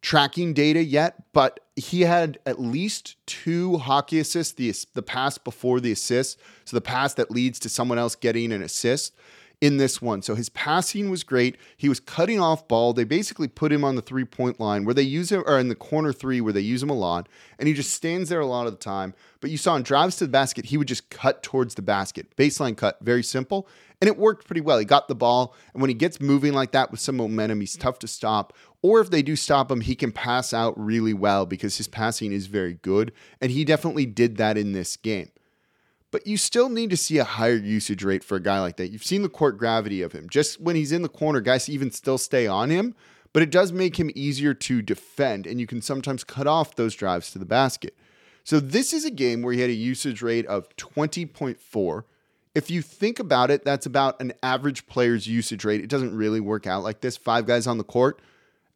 tracking 0.00 0.54
data 0.54 0.82
yet, 0.82 1.22
but 1.32 1.60
he 1.76 2.02
had 2.02 2.38
at 2.46 2.60
least 2.60 3.16
two 3.26 3.78
hockey 3.78 4.18
assists, 4.18 4.54
the, 4.54 4.72
the 4.94 5.02
pass 5.02 5.38
before 5.38 5.80
the 5.80 5.92
assist. 5.92 6.38
So 6.64 6.76
the 6.76 6.80
pass 6.80 7.14
that 7.14 7.30
leads 7.30 7.58
to 7.60 7.68
someone 7.68 7.98
else 7.98 8.14
getting 8.14 8.52
an 8.52 8.62
assist 8.62 9.14
in 9.60 9.76
this 9.76 10.00
one. 10.00 10.22
So 10.22 10.34
his 10.34 10.48
passing 10.50 11.10
was 11.10 11.24
great. 11.24 11.56
He 11.76 11.88
was 11.88 11.98
cutting 11.98 12.40
off 12.40 12.68
ball. 12.68 12.92
They 12.92 13.04
basically 13.04 13.48
put 13.48 13.72
him 13.72 13.84
on 13.84 13.96
the 13.96 14.02
three 14.02 14.24
point 14.24 14.60
line 14.60 14.84
where 14.84 14.94
they 14.94 15.02
use 15.02 15.32
him, 15.32 15.42
or 15.46 15.58
in 15.58 15.68
the 15.68 15.74
corner 15.74 16.12
three 16.12 16.40
where 16.40 16.52
they 16.52 16.60
use 16.60 16.82
him 16.82 16.90
a 16.90 16.94
lot. 16.94 17.28
And 17.58 17.66
he 17.66 17.74
just 17.74 17.92
stands 17.92 18.28
there 18.28 18.40
a 18.40 18.46
lot 18.46 18.66
of 18.66 18.72
the 18.72 18.78
time. 18.78 19.14
But 19.40 19.50
you 19.50 19.56
saw 19.56 19.74
in 19.76 19.82
drives 19.82 20.16
to 20.16 20.26
the 20.26 20.30
basket, 20.30 20.66
he 20.66 20.76
would 20.76 20.88
just 20.88 21.10
cut 21.10 21.42
towards 21.42 21.74
the 21.74 21.82
basket. 21.82 22.36
Baseline 22.36 22.76
cut, 22.76 22.98
very 23.00 23.22
simple. 23.22 23.68
And 24.00 24.06
it 24.06 24.16
worked 24.16 24.46
pretty 24.46 24.60
well. 24.60 24.78
He 24.78 24.84
got 24.84 25.08
the 25.08 25.16
ball. 25.16 25.56
And 25.72 25.80
when 25.80 25.90
he 25.90 25.94
gets 25.94 26.20
moving 26.20 26.52
like 26.52 26.70
that 26.70 26.92
with 26.92 27.00
some 27.00 27.16
momentum, 27.16 27.60
he's 27.60 27.76
tough 27.76 27.98
to 28.00 28.06
stop. 28.08 28.52
Or 28.82 29.00
if 29.00 29.10
they 29.10 29.22
do 29.22 29.34
stop 29.34 29.70
him, 29.70 29.80
he 29.80 29.94
can 29.94 30.12
pass 30.12 30.54
out 30.54 30.78
really 30.78 31.14
well 31.14 31.46
because 31.46 31.76
his 31.78 31.88
passing 31.88 32.32
is 32.32 32.46
very 32.46 32.74
good. 32.74 33.12
And 33.40 33.50
he 33.50 33.64
definitely 33.64 34.06
did 34.06 34.36
that 34.36 34.56
in 34.56 34.72
this 34.72 34.96
game 34.96 35.30
but 36.10 36.26
you 36.26 36.36
still 36.36 36.68
need 36.68 36.90
to 36.90 36.96
see 36.96 37.18
a 37.18 37.24
higher 37.24 37.56
usage 37.56 38.02
rate 38.02 38.24
for 38.24 38.36
a 38.36 38.42
guy 38.42 38.60
like 38.60 38.76
that. 38.76 38.90
You've 38.90 39.04
seen 39.04 39.22
the 39.22 39.28
court 39.28 39.58
gravity 39.58 40.02
of 40.02 40.12
him. 40.12 40.28
Just 40.28 40.60
when 40.60 40.76
he's 40.76 40.92
in 40.92 41.02
the 41.02 41.08
corner, 41.08 41.40
guys 41.40 41.68
even 41.68 41.90
still 41.90 42.18
stay 42.18 42.46
on 42.46 42.70
him, 42.70 42.94
but 43.32 43.42
it 43.42 43.50
does 43.50 43.72
make 43.72 43.98
him 43.98 44.10
easier 44.14 44.54
to 44.54 44.80
defend, 44.80 45.46
and 45.46 45.60
you 45.60 45.66
can 45.66 45.82
sometimes 45.82 46.24
cut 46.24 46.46
off 46.46 46.76
those 46.76 46.94
drives 46.94 47.30
to 47.32 47.38
the 47.38 47.44
basket. 47.44 47.94
So 48.42 48.60
this 48.60 48.94
is 48.94 49.04
a 49.04 49.10
game 49.10 49.42
where 49.42 49.52
he 49.52 49.60
had 49.60 49.70
a 49.70 49.74
usage 49.74 50.22
rate 50.22 50.46
of 50.46 50.68
20.4. 50.76 52.04
If 52.54 52.70
you 52.70 52.80
think 52.80 53.18
about 53.18 53.50
it, 53.50 53.64
that's 53.64 53.84
about 53.84 54.20
an 54.22 54.32
average 54.42 54.86
player's 54.86 55.26
usage 55.26 55.64
rate. 55.64 55.82
It 55.82 55.90
doesn't 55.90 56.16
really 56.16 56.40
work 56.40 56.66
out 56.66 56.82
like 56.82 57.02
this. 57.02 57.18
Five 57.18 57.44
guys 57.46 57.66
on 57.66 57.76
the 57.76 57.84
court 57.84 58.20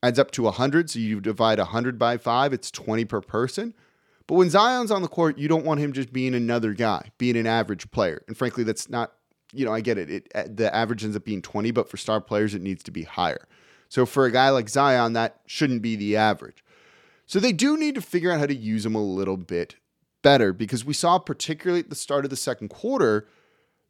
adds 0.03 0.19
up 0.19 0.31
to 0.33 0.43
100. 0.43 0.91
So 0.91 0.99
you 0.99 1.21
divide 1.21 1.59
100 1.59 1.99
by 1.99 2.17
five, 2.17 2.53
it's 2.53 2.71
20 2.71 3.05
per 3.05 3.21
person. 3.21 3.75
But 4.27 4.35
when 4.35 4.51
Zion's 4.51 4.91
on 4.91 5.03
the 5.03 5.09
court, 5.09 5.39
you 5.39 5.49
don't 5.49 5.65
want 5.65 5.81
him 5.81 5.93
just 5.93 6.13
being 6.13 6.35
another 6.35 6.73
guy, 6.75 7.11
being 7.19 7.37
an 7.37 7.47
average 7.47 7.91
player. 7.91 8.23
And 8.29 8.37
frankly, 8.37 8.65
that's 8.65 8.89
not, 8.89 9.13
you 9.53 9.65
know, 9.65 9.73
I 9.73 9.81
get 9.81 9.99
it. 9.99 10.11
it 10.11 10.33
uh, 10.35 10.45
the 10.47 10.75
average 10.75 11.05
ends 11.05 11.17
up 11.17 11.25
being 11.25 11.43
20, 11.43 11.71
but 11.73 11.89
for 11.89 11.97
star 11.97 12.21
players, 12.21 12.55
it 12.55 12.63
needs 12.63 12.83
to 12.85 12.91
be 12.91 13.03
higher. 13.03 13.49
So 13.89 14.07
for 14.07 14.25
a 14.25 14.33
guy 14.33 14.51
like 14.51 14.69
Zion, 14.69 15.13
that 15.15 15.41
shouldn't 15.47 15.83
be 15.83 15.97
the 15.97 16.17
average. 16.17 16.65
So 17.27 17.41
they 17.41 17.53
do 17.53 17.77
need 17.77 17.95
to 17.95 18.01
figure 18.01 18.31
out 18.31 18.41
how 18.41 18.47
to 18.47 18.55
use 18.55 18.87
him 18.87 18.95
a 18.95 19.03
little 19.03 19.37
bit 19.37 19.77
better 20.23 20.53
because 20.53 20.85
we 20.85 20.95
saw, 20.95 21.19
particularly 21.19 21.81
at 21.81 21.91
the 21.91 21.97
start 21.97 22.25
of 22.25 22.31
the 22.31 22.37
second 22.37 22.69
quarter, 22.69 23.27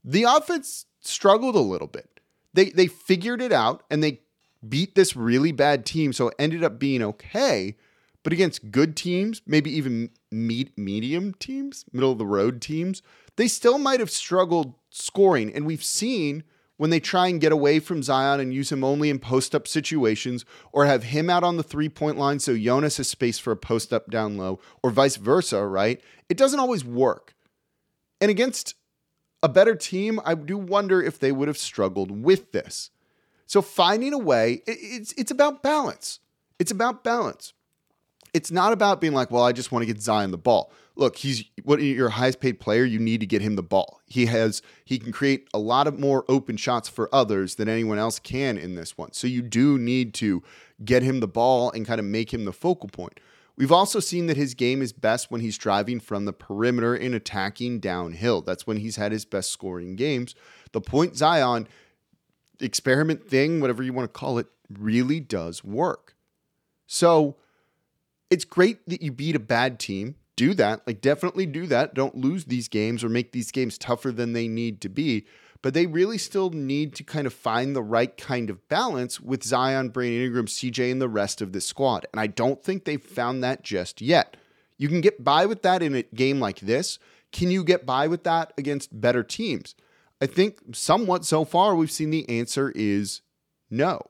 the 0.05 0.25
offense 0.25 0.87
struggled 1.01 1.55
a 1.55 1.61
little 1.61 1.87
bit. 1.87 2.21
They 2.55 2.71
they 2.71 2.87
figured 2.87 3.41
it 3.41 3.53
out 3.53 3.83
and 3.91 4.03
they 4.03 4.21
beat 4.67 4.95
this 4.95 5.17
really 5.17 5.53
bad 5.53 5.85
team, 5.85 6.13
so 6.13 6.29
it 6.29 6.35
ended 6.39 6.63
up 6.65 6.79
being 6.79 7.03
okay. 7.03 7.77
But 8.23 8.33
against 8.33 8.71
good 8.71 8.97
teams, 8.97 9.43
maybe 9.47 9.71
even 9.77 10.11
meet 10.31 10.77
medium 10.79 11.35
teams, 11.35 11.85
middle 11.93 12.13
of 12.13 12.19
the 12.19 12.27
road 12.27 12.61
teams, 12.61 13.03
they 13.37 13.49
still 13.49 13.79
might 13.79 14.01
have 14.01 14.11
struggled 14.11 14.75
scoring. 14.91 15.53
And 15.53 15.67
we've 15.67 15.83
seen 15.83 16.45
when 16.77 16.91
they 16.91 17.01
try 17.01 17.29
and 17.29 17.41
get 17.41 17.53
away 17.53 17.81
from 17.81 18.03
Zion 18.03 18.41
and 18.41 18.55
use 18.55 18.71
him 18.71 18.85
only 18.85 19.11
in 19.11 19.19
post 19.19 19.55
up 19.55 19.67
situations 19.67 20.45
or 20.73 20.87
have 20.87 21.05
him 21.05 21.29
out 21.29 21.45
on 21.45 21.57
the 21.57 21.63
three 21.63 21.89
point 21.89 22.17
line 22.17 22.39
so 22.39 22.57
Jonas 22.57 22.97
has 22.97 23.09
space 23.09 23.39
for 23.39 23.53
a 23.53 23.57
post 23.57 23.93
up 23.93 24.11
down 24.11 24.37
low 24.37 24.61
or 24.83 24.91
vice 24.91 25.17
versa, 25.17 25.67
right? 25.67 26.01
It 26.29 26.37
doesn't 26.37 26.61
always 26.61 26.85
work. 26.85 27.35
And 28.21 28.31
against 28.31 28.75
a 29.43 29.49
better 29.49 29.75
team, 29.75 30.21
I 30.25 30.35
do 30.35 30.57
wonder 30.57 31.03
if 31.03 31.19
they 31.19 31.33
would 31.33 31.49
have 31.49 31.59
struggled 31.59 32.11
with 32.11 32.53
this. 32.53 32.91
So 33.53 33.61
finding 33.61 34.15
a 34.15 34.19
way, 34.19 34.63
it's, 34.67 35.13
it's 35.13 35.31
about 35.31 35.63
balance. 35.63 36.21
It's 36.59 36.71
about 36.71 37.05
balance 37.05 37.53
it's 38.35 38.51
not 38.51 38.73
about 38.73 39.01
being 39.01 39.13
like, 39.13 39.31
well, 39.31 39.45
I 39.45 39.53
just 39.53 39.73
want 39.73 39.83
to 39.83 39.87
get 39.87 40.01
Zion 40.01 40.31
the 40.31 40.39
ball. 40.39 40.73
Look, 40.95 41.17
he's 41.17 41.45
what 41.65 41.83
your 41.83 42.11
highest 42.11 42.41
paid 42.41 42.61
player. 42.61 42.85
You 42.85 42.99
need 42.99 43.21
to 43.21 43.27
get 43.27 43.41
him 43.41 43.57
the 43.57 43.63
ball. 43.63 44.01
He 44.07 44.27
has 44.27 44.63
he 44.85 44.99
can 44.99 45.13
create 45.13 45.49
a 45.55 45.59
lot 45.59 45.87
of 45.87 45.99
more 45.99 46.25
open 46.29 46.57
shots 46.57 46.89
for 46.89 47.09
others 47.15 47.55
than 47.55 47.69
anyone 47.69 47.99
else 47.99 48.19
can 48.19 48.59
in 48.59 48.75
this 48.75 48.97
one. 48.99 49.13
So 49.13 49.27
you 49.27 49.43
do 49.43 49.79
need 49.79 50.13
to 50.15 50.43
get 50.85 51.03
him 51.03 51.21
the 51.21 51.29
ball 51.29 51.71
and 51.71 51.87
kind 51.87 51.99
of 51.99 52.05
make 52.05 52.33
him 52.33 52.45
the 52.45 52.53
focal 52.53 52.89
point. 52.89 53.21
We've 53.57 53.73
also 53.73 54.01
seen 54.01 54.27
that 54.27 54.37
his 54.37 54.55
game 54.55 54.81
is 54.83 54.93
best 54.93 55.31
when 55.31 55.41
he's 55.41 55.59
driving 55.59 56.01
from 56.01 56.25
the 56.25 56.33
perimeter 56.33 56.95
and 56.95 57.15
attacking 57.15 57.81
downhill. 57.81 58.41
That's 58.41 58.67
when 58.67 58.79
he's 58.79 58.97
had 58.97 59.13
his 59.13 59.25
best 59.25 59.51
scoring 59.51 59.95
games. 59.97 60.35
The 60.73 60.81
point 60.81 61.17
Zion 61.17 61.69
experiment 62.61 63.29
thing, 63.29 63.61
whatever 63.61 63.83
you 63.83 63.93
want 63.93 64.13
to 64.13 64.19
call 64.19 64.39
it, 64.39 64.47
really 64.71 65.21
does 65.21 65.63
work. 65.65 66.15
So 66.87 67.37
it's 68.31 68.45
great 68.45 68.89
that 68.89 69.03
you 69.03 69.13
beat 69.13 69.37
a 69.37 69.41
bad 69.41 69.79
team. 69.79 70.17
Do 70.37 70.55
that. 70.55 70.87
Like, 70.87 71.01
definitely 71.01 71.47
do 71.47 71.67
that. 71.67 71.95
Don't 71.95 72.17
lose 72.17 72.47
these 72.47 72.69
games 72.69 73.05
or 73.05 73.09
make 73.09 73.33
these 73.33 73.51
games 73.51 73.77
tougher 73.77 74.11
than 74.11 74.33
they 74.33 74.49
need 74.49 74.81
to 74.81 74.89
be. 74.89 75.27
But 75.61 75.75
they 75.75 75.87
really 75.87 76.19
still 76.19 76.51
need 76.51 76.95
to 76.97 77.05
kind 77.05 77.27
of 77.27 77.33
find 77.33 77.77
the 77.77 77.83
right 77.83 78.17
kind 78.17 78.51
of 78.51 78.69
balance 78.69 79.21
with 79.21 79.45
Zion, 79.45 79.91
Brandon 79.91 80.23
Ingram, 80.23 80.47
CJ, 80.47 80.91
and 80.91 81.01
the 81.01 81.09
rest 81.09 81.41
of 81.41 81.53
this 81.53 81.67
squad. 81.67 82.07
And 82.13 82.21
I 82.21 82.27
don't 82.27 82.63
think 82.63 82.85
they've 82.85 83.03
found 83.03 83.45
that 83.45 83.63
just 83.63 84.01
yet. 84.01 84.37
You 84.77 84.89
can 84.89 85.01
get 85.01 85.23
by 85.23 85.47
with 85.47 85.63
that 85.63 85.83
in 85.83 85.95
a 85.95 86.03
game 86.03 86.41
like 86.41 86.61
this. 86.61 86.99
Can 87.31 87.51
you 87.51 87.63
get 87.63 87.87
by 87.87 88.09
with 88.09 88.25
that 88.25 88.53
against 88.59 89.01
better 89.01 89.23
teams? 89.23 89.75
I 90.23 90.27
think 90.27 90.59
somewhat 90.73 91.25
so 91.25 91.45
far 91.45 91.75
we've 91.75 91.91
seen 91.91 92.11
the 92.11 92.29
answer 92.29 92.73
is 92.77 93.23
no. 93.69 94.01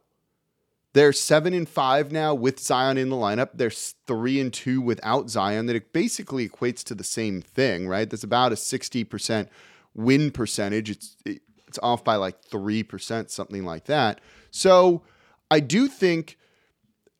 They're 0.92 1.14
seven 1.14 1.54
and 1.54 1.66
five 1.66 2.12
now 2.12 2.35
with 2.35 2.61
Zion 2.61 2.99
in 2.99 3.09
the 3.09 3.16
lineup. 3.16 3.52
They're 3.54 3.71
three 3.71 4.38
and 4.38 4.52
two 4.52 4.83
without 4.83 5.31
Zion. 5.31 5.64
That 5.66 5.76
it 5.76 5.95
basically 5.95 6.47
equates 6.47 6.85
to 6.85 6.95
the 6.95 7.02
same 7.02 7.40
thing, 7.40 7.88
right? 7.88 8.11
That's 8.11 8.25
about 8.25 8.52
a 8.52 8.57
sixty 8.57 9.04
percent 9.04 9.49
win 9.95 10.31
percentage. 10.31 10.90
It's 10.90 11.16
it's 11.25 11.78
off 11.83 12.04
by 12.04 12.16
like 12.16 12.45
three 12.45 12.83
percent, 12.83 13.31
something 13.31 13.64
like 13.64 13.87
that. 13.87 14.21
So 14.50 15.02
I 15.50 15.61
do 15.61 15.88
think 15.88 16.37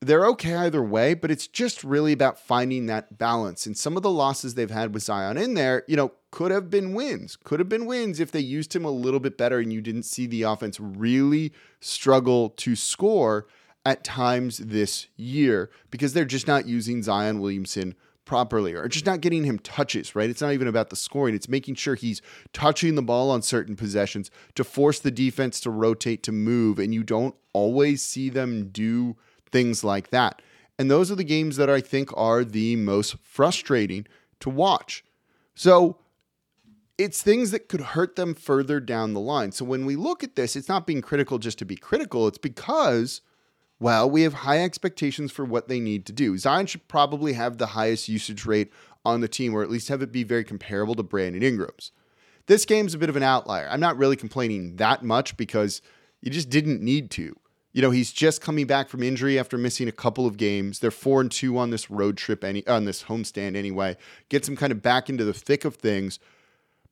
they're 0.03 0.27
okay 0.27 0.57
either 0.57 0.83
way, 0.83 1.15
but 1.15 1.31
it's 1.31 1.47
just 1.47 1.85
really 1.85 2.13
about 2.13 2.37
finding 2.37 2.87
that 2.87 3.19
balance. 3.19 3.67
And 3.67 3.79
some 3.79 3.97
of 3.97 4.03
the 4.03 4.11
losses 4.11 4.55
they've 4.55 4.69
had 4.69 4.93
with 4.93 5.05
Zion 5.05 5.39
in 5.39 5.55
there, 5.55 5.85
you 5.87 5.97
know, 5.97 6.13
could 6.33 6.51
have 6.51 6.69
been 6.69 6.93
wins. 6.93 7.37
Could 7.37 7.61
have 7.61 7.69
been 7.69 7.87
wins 7.87 8.19
if 8.19 8.33
they 8.33 8.41
used 8.41 8.75
him 8.75 8.85
a 8.85 8.91
little 8.91 9.21
bit 9.21 9.39
better 9.39 9.61
and 9.61 9.73
you 9.73 9.81
didn't 9.81 10.03
see 10.03 10.27
the 10.27 10.43
offense 10.43 10.81
really 10.81 11.53
struggle 11.81 12.51
to 12.51 12.75
score 12.75 13.47
at 13.87 14.03
times 14.03 14.59
this 14.59 15.07
year 15.17 15.71
because 15.93 16.15
they're 16.15 16.25
just 16.25 16.49
not 16.49 16.67
using 16.67 17.03
Zion 17.05 17.39
Williamson 17.39 17.95
properly 18.25 18.75
or 18.75 18.89
just 18.89 19.07
not 19.07 19.21
getting 19.21 19.45
him 19.45 19.61
touches, 19.61 20.17
right? 20.17 20.31
It's 20.31 20.43
not 20.43 20.53
even 20.53 20.67
about 20.67 20.91
the 20.91 20.97
scoring. 20.97 21.35
It's 21.35 21.49
making 21.49 21.77
sure 21.77 21.95
he's 21.95 22.23
touching 22.53 22.97
the 22.97 23.03
ball 23.03 23.31
on 23.31 23.43
certain 23.43 23.77
possessions 23.77 24.33
to 24.57 24.65
force 24.65 24.99
the 24.99 25.11
defense 25.13 25.61
to 25.61 25.71
rotate, 25.71 26.25
to 26.25 26.33
move, 26.33 26.81
and 26.81 26.93
you 26.93 27.05
don't 27.05 27.37
always 27.53 28.03
see 28.03 28.31
them 28.31 28.69
do 28.71 29.17
things 29.53 29.85
like 29.85 30.11
that. 30.11 30.43
And 30.79 30.91
those 30.91 31.11
are 31.11 31.15
the 31.15 31.25
games 31.25 31.57
that 31.57 31.71
I 31.71 31.81
think 31.81 32.11
are 32.17 32.45
the 32.45 32.77
most 32.77 33.17
frustrating 33.23 34.07
to 34.41 34.51
watch. 34.51 35.05
So 35.55 35.99
it's 36.99 37.23
things 37.23 37.51
that 37.51 37.69
could 37.69 37.81
hurt 37.81 38.17
them 38.17 38.35
further 38.35 38.81
down 38.81 39.13
the 39.13 39.21
line. 39.21 39.53
So 39.53 39.65
when 39.65 39.87
we 39.87 39.97
look 39.97 40.25
at 40.25 40.35
this, 40.35 40.57
it's 40.57 40.69
not 40.69 40.87
being 40.87 41.03
critical 41.03 41.39
just 41.39 41.59
to 41.59 41.65
be 41.65 41.77
critical, 41.77 42.27
it's 42.27 42.39
because 42.39 43.21
well, 43.83 44.09
we 44.09 44.23
have 44.23 44.33
high 44.33 44.63
expectations 44.63 45.33
for 45.33 45.45
what 45.45 45.67
they 45.67 45.81
need 45.81 46.07
to 46.07 46.13
do. 46.13 46.39
Zion 46.39 46.67
should 46.67 46.87
probably 46.87 47.33
have 47.33 47.59
the 47.59 47.67
highest 47.67 48.09
usage 48.09 48.47
rate 48.47 48.73
on 49.05 49.21
the 49.21 49.27
team, 49.27 49.53
or 49.53 49.65
at 49.65 49.71
least 49.71 49.89
have 49.89 50.03
it 50.03 50.13
be 50.13 50.23
very 50.23 50.45
comparable 50.45 50.95
to 50.95 51.03
Brandon 51.03 51.43
Ingram's. 51.43 51.91
This 52.47 52.65
game's 52.65 52.95
a 52.95 52.99
bit 52.99 53.09
of 53.09 53.17
an 53.17 53.25
outlier. 53.25 53.69
I'm 53.69 53.81
not 53.81 53.99
really 53.99 54.15
complaining 54.15 54.77
that 54.77 55.03
much 55.03 55.37
because 55.37 55.83
you 56.21 56.31
just 56.31 56.49
didn't 56.49 56.81
need 56.81 57.11
to. 57.13 57.37
You 57.73 57.81
know, 57.81 57.91
he's 57.91 58.13
just 58.13 58.43
coming 58.43 58.67
back 58.67 58.89
from 58.89 59.03
injury 59.03 59.39
after 59.39 59.57
missing 59.57 59.89
a 59.89 59.93
couple 59.93 60.27
of 60.27 60.37
games. 60.37 60.81
They're 60.81 60.91
four 60.91 61.21
and 61.21 61.31
two 61.31 61.57
on 61.57 61.71
this 61.71 61.91
road 61.91 62.17
trip, 62.17 62.45
any 62.45 62.67
on 62.67 62.85
this 62.85 63.05
homestand 63.05 63.57
anyway. 63.57 63.97
Gets 64.29 64.47
him 64.49 64.57
kind 64.57 64.73
of 64.73 64.83
back 64.83 65.09
into 65.09 65.25
the 65.25 65.33
thick 65.33 65.65
of 65.65 65.77
things. 65.77 66.19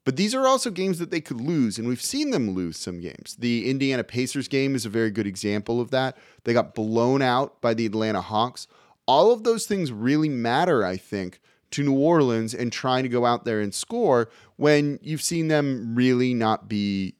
But 0.04 0.16
these 0.16 0.34
are 0.34 0.46
also 0.46 0.70
games 0.70 0.99
that 0.99 1.10
they 1.10 1.20
could 1.20 1.40
lose, 1.40 1.78
and 1.78 1.87
we've 1.87 2.00
seen 2.00 2.30
them 2.30 2.50
lose 2.50 2.78
some 2.78 3.00
games. 3.00 3.37
The 3.38 3.68
Indiana 3.68 4.02
Pacers 4.02 4.49
game 4.49 4.75
is 4.75 4.87
a 4.87 4.90
very 4.90 5.10
good 5.10 5.26
example 5.26 5.80
of 5.80 5.90
that. 5.90 6.16
They 6.44 6.54
got 6.54 6.75
blown 6.75 7.20
out 7.20 7.60
by 7.60 7.75
the 7.75 7.84
Atlanta 7.84 8.22
Hawks. 8.22 8.66
All 9.06 9.30
of 9.30 9.44
those 9.44 9.66
things 9.66 9.92
really 9.92 10.30
matter, 10.30 10.84
I 10.84 10.96
think, 10.96 11.40
to 11.72 11.82
New 11.82 11.99
Orleans 11.99 12.54
and 12.54 12.72
trying 12.72 13.02
to 13.02 13.08
go 13.10 13.26
out 13.26 13.44
there 13.44 13.61
and 13.61 13.74
score 13.74 14.31
when 14.57 14.98
you've 15.02 15.22
seen 15.22 15.48
them 15.48 15.94
really 15.94 16.33
not 16.33 16.68
be 16.68 17.14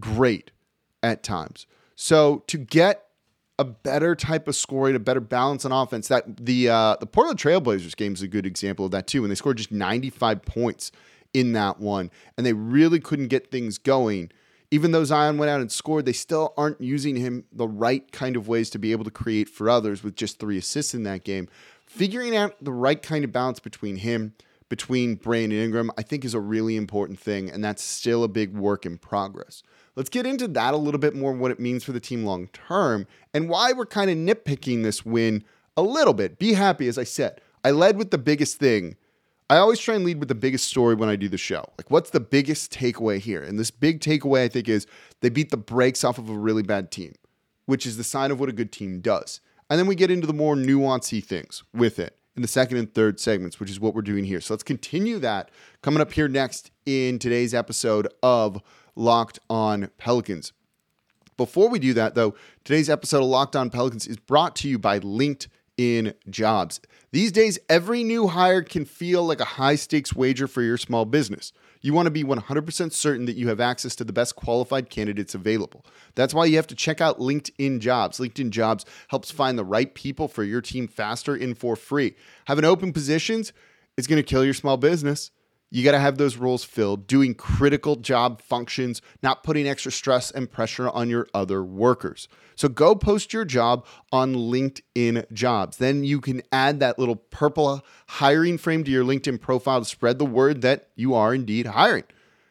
great 0.00 0.52
at 1.02 1.22
times. 1.22 1.66
So 1.94 2.42
to 2.48 2.58
get 2.58 3.06
a 3.58 3.64
better 3.64 4.16
type 4.16 4.48
of 4.48 4.56
scoring, 4.56 4.96
a 4.96 5.00
better 5.00 5.20
balance 5.20 5.64
on 5.64 5.72
offense, 5.72 6.08
that 6.08 6.44
the 6.44 6.68
uh, 6.68 6.96
the 6.98 7.06
Portland 7.06 7.38
Trailblazers 7.38 7.96
game 7.96 8.12
is 8.12 8.22
a 8.22 8.28
good 8.28 8.46
example 8.46 8.86
of 8.86 8.90
that 8.92 9.06
too. 9.06 9.22
When 9.22 9.28
they 9.28 9.34
scored 9.34 9.58
just 9.58 9.72
95 9.72 10.42
points 10.42 10.92
in 11.34 11.52
that 11.52 11.78
one, 11.80 12.10
and 12.36 12.44
they 12.46 12.52
really 12.52 13.00
couldn't 13.00 13.28
get 13.28 13.50
things 13.50 13.78
going. 13.78 14.30
Even 14.70 14.92
though 14.92 15.04
Zion 15.04 15.36
went 15.36 15.50
out 15.50 15.60
and 15.60 15.70
scored, 15.70 16.06
they 16.06 16.14
still 16.14 16.54
aren't 16.56 16.80
using 16.80 17.16
him 17.16 17.44
the 17.52 17.68
right 17.68 18.10
kind 18.10 18.36
of 18.36 18.48
ways 18.48 18.70
to 18.70 18.78
be 18.78 18.92
able 18.92 19.04
to 19.04 19.10
create 19.10 19.50
for 19.50 19.68
others 19.68 20.02
with 20.02 20.16
just 20.16 20.38
three 20.38 20.56
assists 20.56 20.94
in 20.94 21.02
that 21.02 21.24
game. 21.24 21.46
Figuring 21.86 22.34
out 22.34 22.56
the 22.64 22.72
right 22.72 23.02
kind 23.02 23.22
of 23.22 23.32
balance 23.32 23.60
between 23.60 23.96
him, 23.96 24.32
between 24.70 25.16
Brandon 25.16 25.58
Ingram, 25.58 25.90
I 25.98 26.02
think 26.02 26.24
is 26.24 26.32
a 26.32 26.40
really 26.40 26.76
important 26.76 27.18
thing, 27.18 27.50
and 27.50 27.62
that's 27.62 27.82
still 27.82 28.24
a 28.24 28.28
big 28.28 28.54
work 28.54 28.86
in 28.86 28.96
progress. 28.96 29.62
Let's 29.94 30.10
get 30.10 30.26
into 30.26 30.48
that 30.48 30.74
a 30.74 30.78
little 30.78 31.00
bit 31.00 31.14
more, 31.14 31.32
what 31.32 31.50
it 31.50 31.60
means 31.60 31.84
for 31.84 31.92
the 31.92 32.00
team 32.00 32.24
long 32.24 32.48
term, 32.48 33.06
and 33.34 33.48
why 33.48 33.72
we're 33.72 33.86
kind 33.86 34.10
of 34.10 34.16
nitpicking 34.16 34.82
this 34.82 35.04
win 35.04 35.44
a 35.76 35.82
little 35.82 36.14
bit. 36.14 36.38
Be 36.38 36.54
happy, 36.54 36.88
as 36.88 36.98
I 36.98 37.04
said. 37.04 37.40
I 37.64 37.70
led 37.70 37.96
with 37.96 38.10
the 38.10 38.18
biggest 38.18 38.58
thing 38.58 38.96
I 39.52 39.58
always 39.58 39.78
try 39.78 39.94
and 39.94 40.04
lead 40.04 40.18
with 40.18 40.28
the 40.28 40.34
biggest 40.34 40.66
story 40.66 40.94
when 40.94 41.10
I 41.10 41.16
do 41.16 41.28
the 41.28 41.36
show. 41.36 41.62
Like, 41.76 41.90
what's 41.90 42.08
the 42.08 42.20
biggest 42.20 42.72
takeaway 42.72 43.18
here? 43.18 43.42
And 43.42 43.58
this 43.58 43.70
big 43.70 44.00
takeaway, 44.00 44.44
I 44.44 44.48
think, 44.48 44.66
is 44.66 44.86
they 45.20 45.28
beat 45.28 45.50
the 45.50 45.58
brakes 45.58 46.04
off 46.04 46.16
of 46.16 46.30
a 46.30 46.32
really 46.32 46.62
bad 46.62 46.90
team, 46.90 47.14
which 47.66 47.84
is 47.84 47.98
the 47.98 48.02
sign 48.02 48.30
of 48.30 48.40
what 48.40 48.48
a 48.48 48.52
good 48.52 48.72
team 48.72 49.00
does. 49.00 49.42
And 49.68 49.78
then 49.78 49.86
we 49.86 49.94
get 49.94 50.10
into 50.10 50.26
the 50.26 50.32
more 50.32 50.54
nuancy 50.54 51.22
things 51.22 51.64
with 51.74 51.98
it 51.98 52.16
in 52.34 52.40
the 52.40 52.48
second 52.48 52.78
and 52.78 52.94
third 52.94 53.20
segments, 53.20 53.60
which 53.60 53.70
is 53.70 53.78
what 53.78 53.94
we're 53.94 54.00
doing 54.00 54.24
here. 54.24 54.40
So 54.40 54.54
let's 54.54 54.62
continue 54.62 55.18
that 55.18 55.50
coming 55.82 56.00
up 56.00 56.12
here 56.12 56.28
next 56.28 56.70
in 56.86 57.18
today's 57.18 57.52
episode 57.52 58.08
of 58.22 58.62
Locked 58.94 59.38
On 59.48 59.90
Pelicans. 59.98 60.52
Before 61.36 61.68
we 61.68 61.78
do 61.78 61.94
that, 61.94 62.14
though, 62.14 62.34
today's 62.64 62.90
episode 62.90 63.22
of 63.22 63.28
Locked 63.28 63.56
On 63.56 63.70
Pelicans 63.70 64.06
is 64.06 64.16
brought 64.16 64.54
to 64.56 64.68
you 64.68 64.78
by 64.78 65.00
LinkedIn 65.00 66.14
Jobs. 66.28 66.80
These 67.10 67.32
days, 67.32 67.58
every 67.68 68.04
new 68.04 68.28
hire 68.28 68.62
can 68.62 68.84
feel 68.84 69.24
like 69.24 69.40
a 69.40 69.44
high 69.44 69.74
stakes 69.74 70.14
wager 70.14 70.46
for 70.46 70.62
your 70.62 70.76
small 70.76 71.04
business. 71.04 71.52
You 71.80 71.94
want 71.94 72.06
to 72.06 72.10
be 72.10 72.22
100% 72.22 72.92
certain 72.92 73.26
that 73.26 73.36
you 73.36 73.48
have 73.48 73.60
access 73.60 73.96
to 73.96 74.04
the 74.04 74.12
best 74.12 74.36
qualified 74.36 74.88
candidates 74.88 75.34
available. 75.34 75.84
That's 76.14 76.32
why 76.32 76.44
you 76.44 76.56
have 76.56 76.68
to 76.68 76.74
check 76.74 77.00
out 77.00 77.18
LinkedIn 77.18 77.80
Jobs. 77.80 78.18
LinkedIn 78.18 78.50
Jobs 78.50 78.84
helps 79.08 79.30
find 79.30 79.58
the 79.58 79.64
right 79.64 79.92
people 79.92 80.28
for 80.28 80.44
your 80.44 80.60
team 80.60 80.86
faster 80.86 81.34
and 81.34 81.58
for 81.58 81.76
free. 81.76 82.14
Having 82.46 82.66
open 82.66 82.92
positions 82.92 83.52
is 83.96 84.06
going 84.06 84.22
to 84.22 84.28
kill 84.28 84.44
your 84.44 84.54
small 84.54 84.76
business. 84.76 85.32
You 85.74 85.82
got 85.82 85.92
to 85.92 85.98
have 85.98 86.18
those 86.18 86.36
roles 86.36 86.64
filled, 86.64 87.06
doing 87.06 87.34
critical 87.34 87.96
job 87.96 88.42
functions, 88.42 89.00
not 89.22 89.42
putting 89.42 89.66
extra 89.66 89.90
stress 89.90 90.30
and 90.30 90.52
pressure 90.52 90.90
on 90.90 91.08
your 91.08 91.26
other 91.32 91.64
workers. 91.64 92.28
So 92.56 92.68
go 92.68 92.94
post 92.94 93.32
your 93.32 93.46
job 93.46 93.86
on 94.12 94.34
LinkedIn 94.34 95.32
Jobs. 95.32 95.78
Then 95.78 96.04
you 96.04 96.20
can 96.20 96.42
add 96.52 96.80
that 96.80 96.98
little 96.98 97.16
purple 97.16 97.80
hiring 98.06 98.58
frame 98.58 98.84
to 98.84 98.90
your 98.90 99.02
LinkedIn 99.02 99.40
profile 99.40 99.78
to 99.78 99.86
spread 99.86 100.18
the 100.18 100.26
word 100.26 100.60
that 100.60 100.90
you 100.94 101.14
are 101.14 101.34
indeed 101.34 101.64
hiring. 101.64 102.04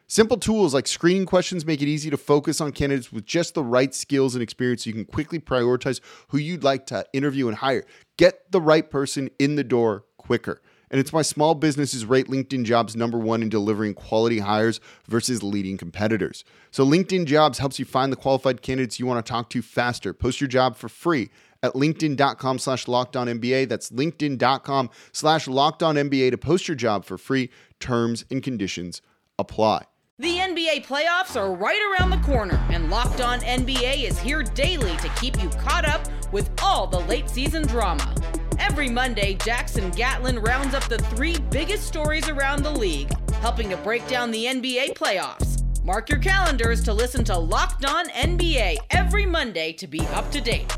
Simple 0.08 0.36
tools 0.36 0.74
like 0.74 0.88
screening 0.88 1.24
questions 1.24 1.64
make 1.64 1.80
it 1.80 1.86
easy 1.86 2.10
to 2.10 2.16
focus 2.16 2.60
on 2.60 2.72
candidates 2.72 3.12
with 3.12 3.24
just 3.24 3.54
the 3.54 3.62
right 3.62 3.94
skills 3.94 4.34
and 4.34 4.42
experience 4.42 4.82
so 4.82 4.88
you 4.88 4.94
can 4.94 5.04
quickly 5.04 5.38
prioritize 5.38 6.00
who 6.30 6.38
you'd 6.38 6.64
like 6.64 6.86
to 6.86 7.06
interview 7.12 7.46
and 7.46 7.58
hire. 7.58 7.84
Get 8.16 8.50
the 8.50 8.60
right 8.60 8.90
person 8.90 9.30
in 9.38 9.54
the 9.54 9.62
door 9.62 10.06
quicker. 10.16 10.60
And 10.92 11.00
it's 11.00 11.12
why 11.12 11.22
small 11.22 11.54
businesses 11.54 12.04
rate 12.04 12.28
LinkedIn 12.28 12.64
jobs 12.64 12.94
number 12.94 13.18
one 13.18 13.42
in 13.42 13.48
delivering 13.48 13.94
quality 13.94 14.40
hires 14.40 14.78
versus 15.08 15.42
leading 15.42 15.78
competitors. 15.78 16.44
So 16.70 16.86
LinkedIn 16.86 17.24
jobs 17.24 17.58
helps 17.58 17.78
you 17.78 17.84
find 17.84 18.12
the 18.12 18.16
qualified 18.16 18.62
candidates 18.62 19.00
you 19.00 19.06
want 19.06 19.24
to 19.24 19.28
talk 19.28 19.48
to 19.50 19.62
faster. 19.62 20.12
Post 20.12 20.40
your 20.40 20.48
job 20.48 20.76
for 20.76 20.90
free 20.90 21.30
at 21.62 21.72
linkedin.com 21.72 22.58
slash 22.58 22.84
NBA. 22.84 23.68
That's 23.68 23.90
linkedin.com 23.90 24.90
slash 25.12 25.46
NBA 25.46 26.30
to 26.30 26.38
post 26.38 26.68
your 26.68 26.74
job 26.74 27.04
for 27.04 27.16
free. 27.16 27.50
Terms 27.80 28.24
and 28.30 28.42
conditions 28.42 29.00
apply. 29.38 29.86
The 30.18 30.36
NBA 30.36 30.86
playoffs 30.86 31.40
are 31.40 31.52
right 31.52 31.80
around 31.98 32.10
the 32.10 32.18
corner, 32.18 32.64
and 32.70 32.90
Locked 32.90 33.20
On 33.20 33.40
NBA 33.40 34.04
is 34.04 34.20
here 34.20 34.42
daily 34.42 34.94
to 34.98 35.08
keep 35.20 35.42
you 35.42 35.48
caught 35.48 35.84
up 35.84 36.06
with 36.32 36.50
all 36.62 36.86
the 36.86 37.00
late 37.00 37.28
season 37.28 37.66
drama. 37.66 38.14
Every 38.58 38.88
Monday, 38.88 39.34
Jackson 39.34 39.90
Gatlin 39.90 40.38
rounds 40.38 40.74
up 40.74 40.84
the 40.84 40.98
three 40.98 41.38
biggest 41.50 41.86
stories 41.86 42.28
around 42.28 42.62
the 42.62 42.70
league, 42.70 43.10
helping 43.34 43.68
to 43.70 43.76
break 43.78 44.06
down 44.08 44.30
the 44.30 44.44
NBA 44.46 44.94
playoffs. 44.94 45.62
Mark 45.84 46.08
your 46.08 46.18
calendars 46.18 46.82
to 46.84 46.92
listen 46.92 47.24
to 47.24 47.36
Locked 47.36 47.84
On 47.84 48.08
NBA 48.10 48.76
every 48.90 49.26
Monday 49.26 49.72
to 49.74 49.86
be 49.86 50.00
up 50.12 50.30
to 50.30 50.40
date. 50.40 50.76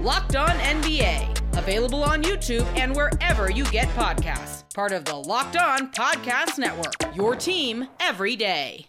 Locked 0.00 0.36
On 0.36 0.48
NBA, 0.48 1.56
available 1.58 2.04
on 2.04 2.22
YouTube 2.22 2.66
and 2.76 2.94
wherever 2.94 3.50
you 3.50 3.64
get 3.66 3.88
podcasts. 3.90 4.62
Part 4.74 4.92
of 4.92 5.04
the 5.04 5.16
Locked 5.16 5.56
On 5.56 5.90
Podcast 5.92 6.58
Network, 6.58 6.94
your 7.16 7.36
team 7.36 7.88
every 8.00 8.36
day. 8.36 8.86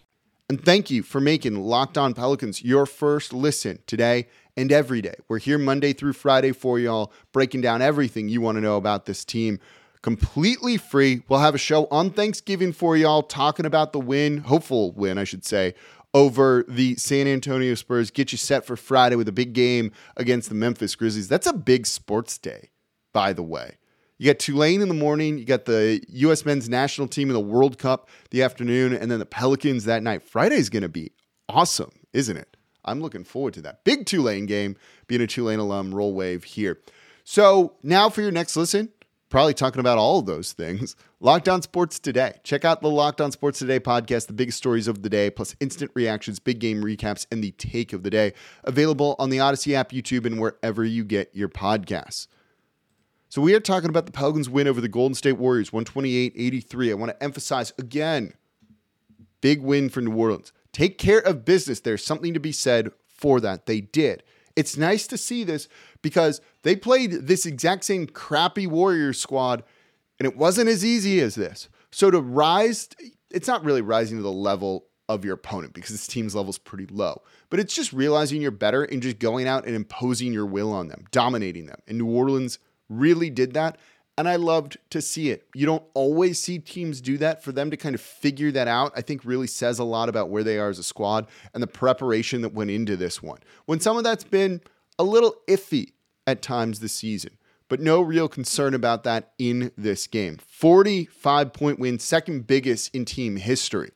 And 0.48 0.64
thank 0.64 0.90
you 0.90 1.02
for 1.02 1.20
making 1.20 1.56
Locked 1.56 1.98
On 1.98 2.14
Pelicans 2.14 2.62
your 2.62 2.86
first 2.86 3.32
listen 3.32 3.80
today 3.86 4.28
and 4.56 4.72
every 4.72 5.02
day. 5.02 5.14
We're 5.28 5.38
here 5.38 5.58
Monday 5.58 5.92
through 5.92 6.14
Friday 6.14 6.52
for 6.52 6.78
y'all, 6.78 7.12
breaking 7.32 7.60
down 7.60 7.82
everything 7.82 8.28
you 8.28 8.40
want 8.40 8.56
to 8.56 8.62
know 8.62 8.76
about 8.76 9.06
this 9.06 9.24
team 9.24 9.58
completely 10.06 10.76
free. 10.76 11.22
We'll 11.28 11.40
have 11.40 11.56
a 11.56 11.58
show 11.58 11.86
on 11.86 12.10
Thanksgiving 12.10 12.72
for 12.72 12.96
y'all 12.96 13.24
talking 13.24 13.66
about 13.66 13.92
the 13.92 13.98
win, 13.98 14.38
hopeful 14.38 14.92
win, 14.92 15.18
I 15.18 15.24
should 15.24 15.44
say, 15.44 15.74
over 16.14 16.64
the 16.68 16.94
San 16.94 17.26
Antonio 17.26 17.74
Spurs. 17.74 18.12
Get 18.12 18.30
you 18.30 18.38
set 18.38 18.64
for 18.64 18.76
Friday 18.76 19.16
with 19.16 19.26
a 19.26 19.32
big 19.32 19.52
game 19.52 19.90
against 20.16 20.48
the 20.48 20.54
Memphis 20.54 20.94
Grizzlies. 20.94 21.26
That's 21.26 21.48
a 21.48 21.52
big 21.52 21.86
sports 21.86 22.38
day, 22.38 22.70
by 23.12 23.32
the 23.32 23.42
way. 23.42 23.78
You 24.16 24.32
got 24.32 24.38
Tulane 24.38 24.80
in 24.80 24.86
the 24.86 24.94
morning, 24.94 25.38
you 25.38 25.44
got 25.44 25.64
the 25.64 26.00
U.S. 26.08 26.44
men's 26.44 26.68
national 26.68 27.08
team 27.08 27.28
in 27.28 27.34
the 27.34 27.40
World 27.40 27.76
Cup 27.76 28.08
the 28.30 28.44
afternoon, 28.44 28.94
and 28.94 29.10
then 29.10 29.18
the 29.18 29.26
Pelicans 29.26 29.86
that 29.86 30.04
night. 30.04 30.22
Friday's 30.22 30.70
going 30.70 30.84
to 30.84 30.88
be 30.88 31.10
awesome, 31.48 31.90
isn't 32.12 32.36
it? 32.36 32.55
I'm 32.86 33.00
looking 33.00 33.24
forward 33.24 33.54
to 33.54 33.62
that. 33.62 33.84
Big 33.84 34.06
Tulane 34.06 34.46
game, 34.46 34.76
being 35.06 35.20
a 35.20 35.26
Tulane 35.26 35.58
alum, 35.58 35.94
roll 35.94 36.14
wave 36.14 36.44
here. 36.44 36.80
So 37.24 37.74
now 37.82 38.08
for 38.08 38.22
your 38.22 38.30
next 38.30 38.56
listen, 38.56 38.90
probably 39.28 39.54
talking 39.54 39.80
about 39.80 39.98
all 39.98 40.20
of 40.20 40.26
those 40.26 40.52
things. 40.52 40.94
Locked 41.20 41.48
On 41.48 41.62
Sports 41.62 41.98
Today. 41.98 42.34
Check 42.44 42.64
out 42.64 42.82
the 42.82 42.88
Locked 42.88 43.20
On 43.20 43.32
Sports 43.32 43.58
Today 43.58 43.80
podcast, 43.80 44.26
the 44.26 44.32
biggest 44.32 44.58
stories 44.58 44.86
of 44.86 45.02
the 45.02 45.08
day, 45.08 45.30
plus 45.30 45.56
instant 45.60 45.90
reactions, 45.94 46.38
big 46.38 46.58
game 46.58 46.82
recaps, 46.82 47.26
and 47.32 47.42
the 47.42 47.50
take 47.52 47.92
of 47.92 48.02
the 48.02 48.10
day. 48.10 48.32
Available 48.64 49.16
on 49.18 49.30
the 49.30 49.40
Odyssey 49.40 49.74
app, 49.74 49.90
YouTube, 49.90 50.26
and 50.26 50.40
wherever 50.40 50.84
you 50.84 51.04
get 51.04 51.34
your 51.34 51.48
podcasts. 51.48 52.28
So 53.28 53.42
we 53.42 53.54
are 53.54 53.60
talking 53.60 53.88
about 53.90 54.06
the 54.06 54.12
Pelicans 54.12 54.48
win 54.48 54.68
over 54.68 54.80
the 54.80 54.88
Golden 54.88 55.14
State 55.14 55.32
Warriors, 55.32 55.70
128-83. 55.70 56.90
I 56.90 56.94
want 56.94 57.10
to 57.10 57.22
emphasize 57.22 57.72
again, 57.78 58.32
big 59.40 59.60
win 59.62 59.88
for 59.88 60.00
New 60.00 60.14
Orleans. 60.14 60.52
Take 60.76 60.98
care 60.98 61.20
of 61.20 61.46
business. 61.46 61.80
There's 61.80 62.04
something 62.04 62.34
to 62.34 62.38
be 62.38 62.52
said 62.52 62.90
for 63.08 63.40
that. 63.40 63.64
They 63.64 63.80
did. 63.80 64.22
It's 64.56 64.76
nice 64.76 65.06
to 65.06 65.16
see 65.16 65.42
this 65.42 65.68
because 66.02 66.42
they 66.64 66.76
played 66.76 67.12
this 67.12 67.46
exact 67.46 67.84
same 67.84 68.06
crappy 68.06 68.66
Warriors 68.66 69.18
squad 69.18 69.64
and 70.18 70.28
it 70.28 70.36
wasn't 70.36 70.68
as 70.68 70.84
easy 70.84 71.18
as 71.20 71.34
this. 71.34 71.70
So 71.90 72.10
to 72.10 72.20
rise, 72.20 72.90
it's 73.30 73.48
not 73.48 73.64
really 73.64 73.80
rising 73.80 74.18
to 74.18 74.22
the 74.22 74.30
level 74.30 74.84
of 75.08 75.24
your 75.24 75.32
opponent 75.32 75.72
because 75.72 75.92
this 75.92 76.06
team's 76.06 76.34
level 76.34 76.50
is 76.50 76.58
pretty 76.58 76.84
low, 76.84 77.22
but 77.48 77.58
it's 77.58 77.74
just 77.74 77.94
realizing 77.94 78.42
you're 78.42 78.50
better 78.50 78.84
and 78.84 79.00
just 79.00 79.18
going 79.18 79.48
out 79.48 79.64
and 79.64 79.74
imposing 79.74 80.34
your 80.34 80.44
will 80.44 80.74
on 80.74 80.88
them, 80.88 81.06
dominating 81.10 81.64
them. 81.64 81.80
And 81.88 81.96
New 81.96 82.10
Orleans 82.10 82.58
really 82.90 83.30
did 83.30 83.54
that. 83.54 83.78
And 84.18 84.28
I 84.28 84.36
loved 84.36 84.78
to 84.90 85.02
see 85.02 85.30
it. 85.30 85.46
You 85.54 85.66
don't 85.66 85.82
always 85.92 86.40
see 86.40 86.58
teams 86.58 87.02
do 87.02 87.18
that. 87.18 87.44
For 87.44 87.52
them 87.52 87.70
to 87.70 87.76
kind 87.76 87.94
of 87.94 88.00
figure 88.00 88.50
that 88.52 88.66
out, 88.66 88.92
I 88.96 89.02
think 89.02 89.24
really 89.24 89.46
says 89.46 89.78
a 89.78 89.84
lot 89.84 90.08
about 90.08 90.30
where 90.30 90.42
they 90.42 90.58
are 90.58 90.70
as 90.70 90.78
a 90.78 90.82
squad 90.82 91.26
and 91.52 91.62
the 91.62 91.66
preparation 91.66 92.40
that 92.40 92.54
went 92.54 92.70
into 92.70 92.96
this 92.96 93.22
one. 93.22 93.40
When 93.66 93.78
some 93.78 93.98
of 93.98 94.04
that's 94.04 94.24
been 94.24 94.62
a 94.98 95.04
little 95.04 95.34
iffy 95.46 95.92
at 96.26 96.40
times 96.40 96.80
this 96.80 96.94
season, 96.94 97.36
but 97.68 97.80
no 97.80 98.00
real 98.00 98.28
concern 98.28 98.74
about 98.74 99.04
that 99.04 99.32
in 99.38 99.72
this 99.76 100.06
game. 100.06 100.38
45 100.38 101.52
point 101.52 101.78
win, 101.78 101.98
second 101.98 102.46
biggest 102.46 102.94
in 102.94 103.04
team 103.04 103.36
history. 103.36 103.90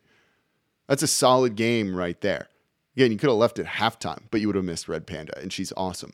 That's 0.88 1.02
a 1.02 1.09
solid 1.09 1.54
game 1.54 1.94
right 1.94 2.20
there. 2.20 2.48
Again, 2.96 3.12
you 3.12 3.18
could 3.18 3.30
have 3.30 3.38
left 3.38 3.59
it 3.59 3.66
halftime, 3.66 4.22
but 4.30 4.40
you 4.40 4.48
would 4.48 4.56
have 4.56 4.64
missed 4.64 4.88
Red 4.88 5.06
Panda, 5.06 5.38
and 5.38 5.52
she's 5.52 5.72
awesome. 5.76 6.12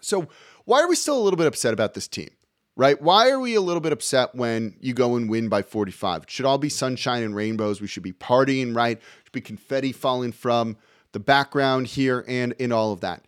So, 0.00 0.28
why 0.64 0.80
are 0.80 0.88
we 0.88 0.96
still 0.96 1.16
a 1.16 1.22
little 1.22 1.36
bit 1.36 1.46
upset 1.46 1.72
about 1.72 1.94
this 1.94 2.08
team? 2.08 2.30
Right? 2.74 3.00
Why 3.00 3.28
are 3.28 3.38
we 3.38 3.54
a 3.54 3.60
little 3.60 3.82
bit 3.82 3.92
upset 3.92 4.34
when 4.34 4.76
you 4.80 4.94
go 4.94 5.16
and 5.16 5.28
win 5.28 5.48
by 5.48 5.60
45? 5.60 6.22
It 6.22 6.30
should 6.30 6.46
all 6.46 6.56
be 6.56 6.70
sunshine 6.70 7.22
and 7.22 7.36
rainbows. 7.36 7.80
We 7.82 7.86
should 7.86 8.02
be 8.02 8.14
partying, 8.14 8.74
right? 8.74 8.98
should 9.24 9.32
be 9.32 9.42
confetti 9.42 9.92
falling 9.92 10.32
from 10.32 10.78
the 11.12 11.20
background 11.20 11.88
here 11.88 12.24
and 12.26 12.52
in 12.58 12.72
all 12.72 12.92
of 12.92 13.00
that. 13.00 13.26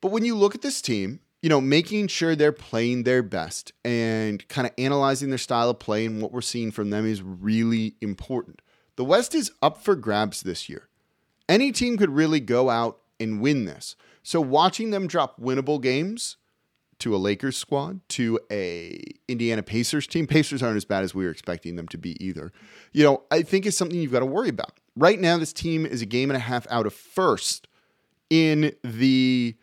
But 0.00 0.12
when 0.12 0.24
you 0.24 0.36
look 0.36 0.54
at 0.54 0.62
this 0.62 0.80
team, 0.80 1.20
you 1.42 1.48
know, 1.48 1.60
making 1.60 2.06
sure 2.06 2.36
they're 2.36 2.52
playing 2.52 3.02
their 3.02 3.22
best 3.22 3.72
and 3.84 4.46
kind 4.48 4.66
of 4.66 4.72
analyzing 4.78 5.30
their 5.30 5.38
style 5.38 5.70
of 5.70 5.80
play 5.80 6.06
and 6.06 6.22
what 6.22 6.32
we're 6.32 6.40
seeing 6.40 6.70
from 6.70 6.90
them 6.90 7.04
is 7.04 7.20
really 7.20 7.96
important. 8.00 8.62
The 8.94 9.04
West 9.04 9.34
is 9.34 9.50
up 9.60 9.82
for 9.82 9.96
grabs 9.96 10.42
this 10.42 10.68
year. 10.68 10.88
Any 11.48 11.72
team 11.72 11.96
could 11.96 12.10
really 12.10 12.38
go 12.38 12.70
out 12.70 12.98
and 13.18 13.40
win 13.40 13.64
this. 13.64 13.96
So 14.22 14.40
watching 14.40 14.90
them 14.90 15.08
drop 15.08 15.40
winnable 15.40 15.80
games 15.80 16.36
to 17.02 17.16
a 17.16 17.18
Lakers 17.18 17.56
squad, 17.56 18.00
to 18.10 18.38
a 18.50 19.02
Indiana 19.26 19.62
Pacers 19.62 20.06
team. 20.06 20.26
Pacers 20.28 20.62
aren't 20.62 20.76
as 20.76 20.84
bad 20.84 21.02
as 21.02 21.14
we 21.14 21.24
were 21.24 21.30
expecting 21.30 21.74
them 21.74 21.88
to 21.88 21.98
be 21.98 22.22
either. 22.24 22.52
You 22.92 23.02
know, 23.02 23.22
I 23.30 23.42
think 23.42 23.66
it's 23.66 23.76
something 23.76 23.98
you've 23.98 24.12
got 24.12 24.20
to 24.20 24.26
worry 24.26 24.48
about. 24.48 24.78
Right 24.94 25.18
now, 25.18 25.36
this 25.36 25.52
team 25.52 25.84
is 25.84 26.00
a 26.00 26.06
game 26.06 26.30
and 26.30 26.36
a 26.36 26.40
half 26.40 26.64
out 26.70 26.86
of 26.86 26.94
first 26.94 27.66
in 28.30 28.72
the 28.84 29.56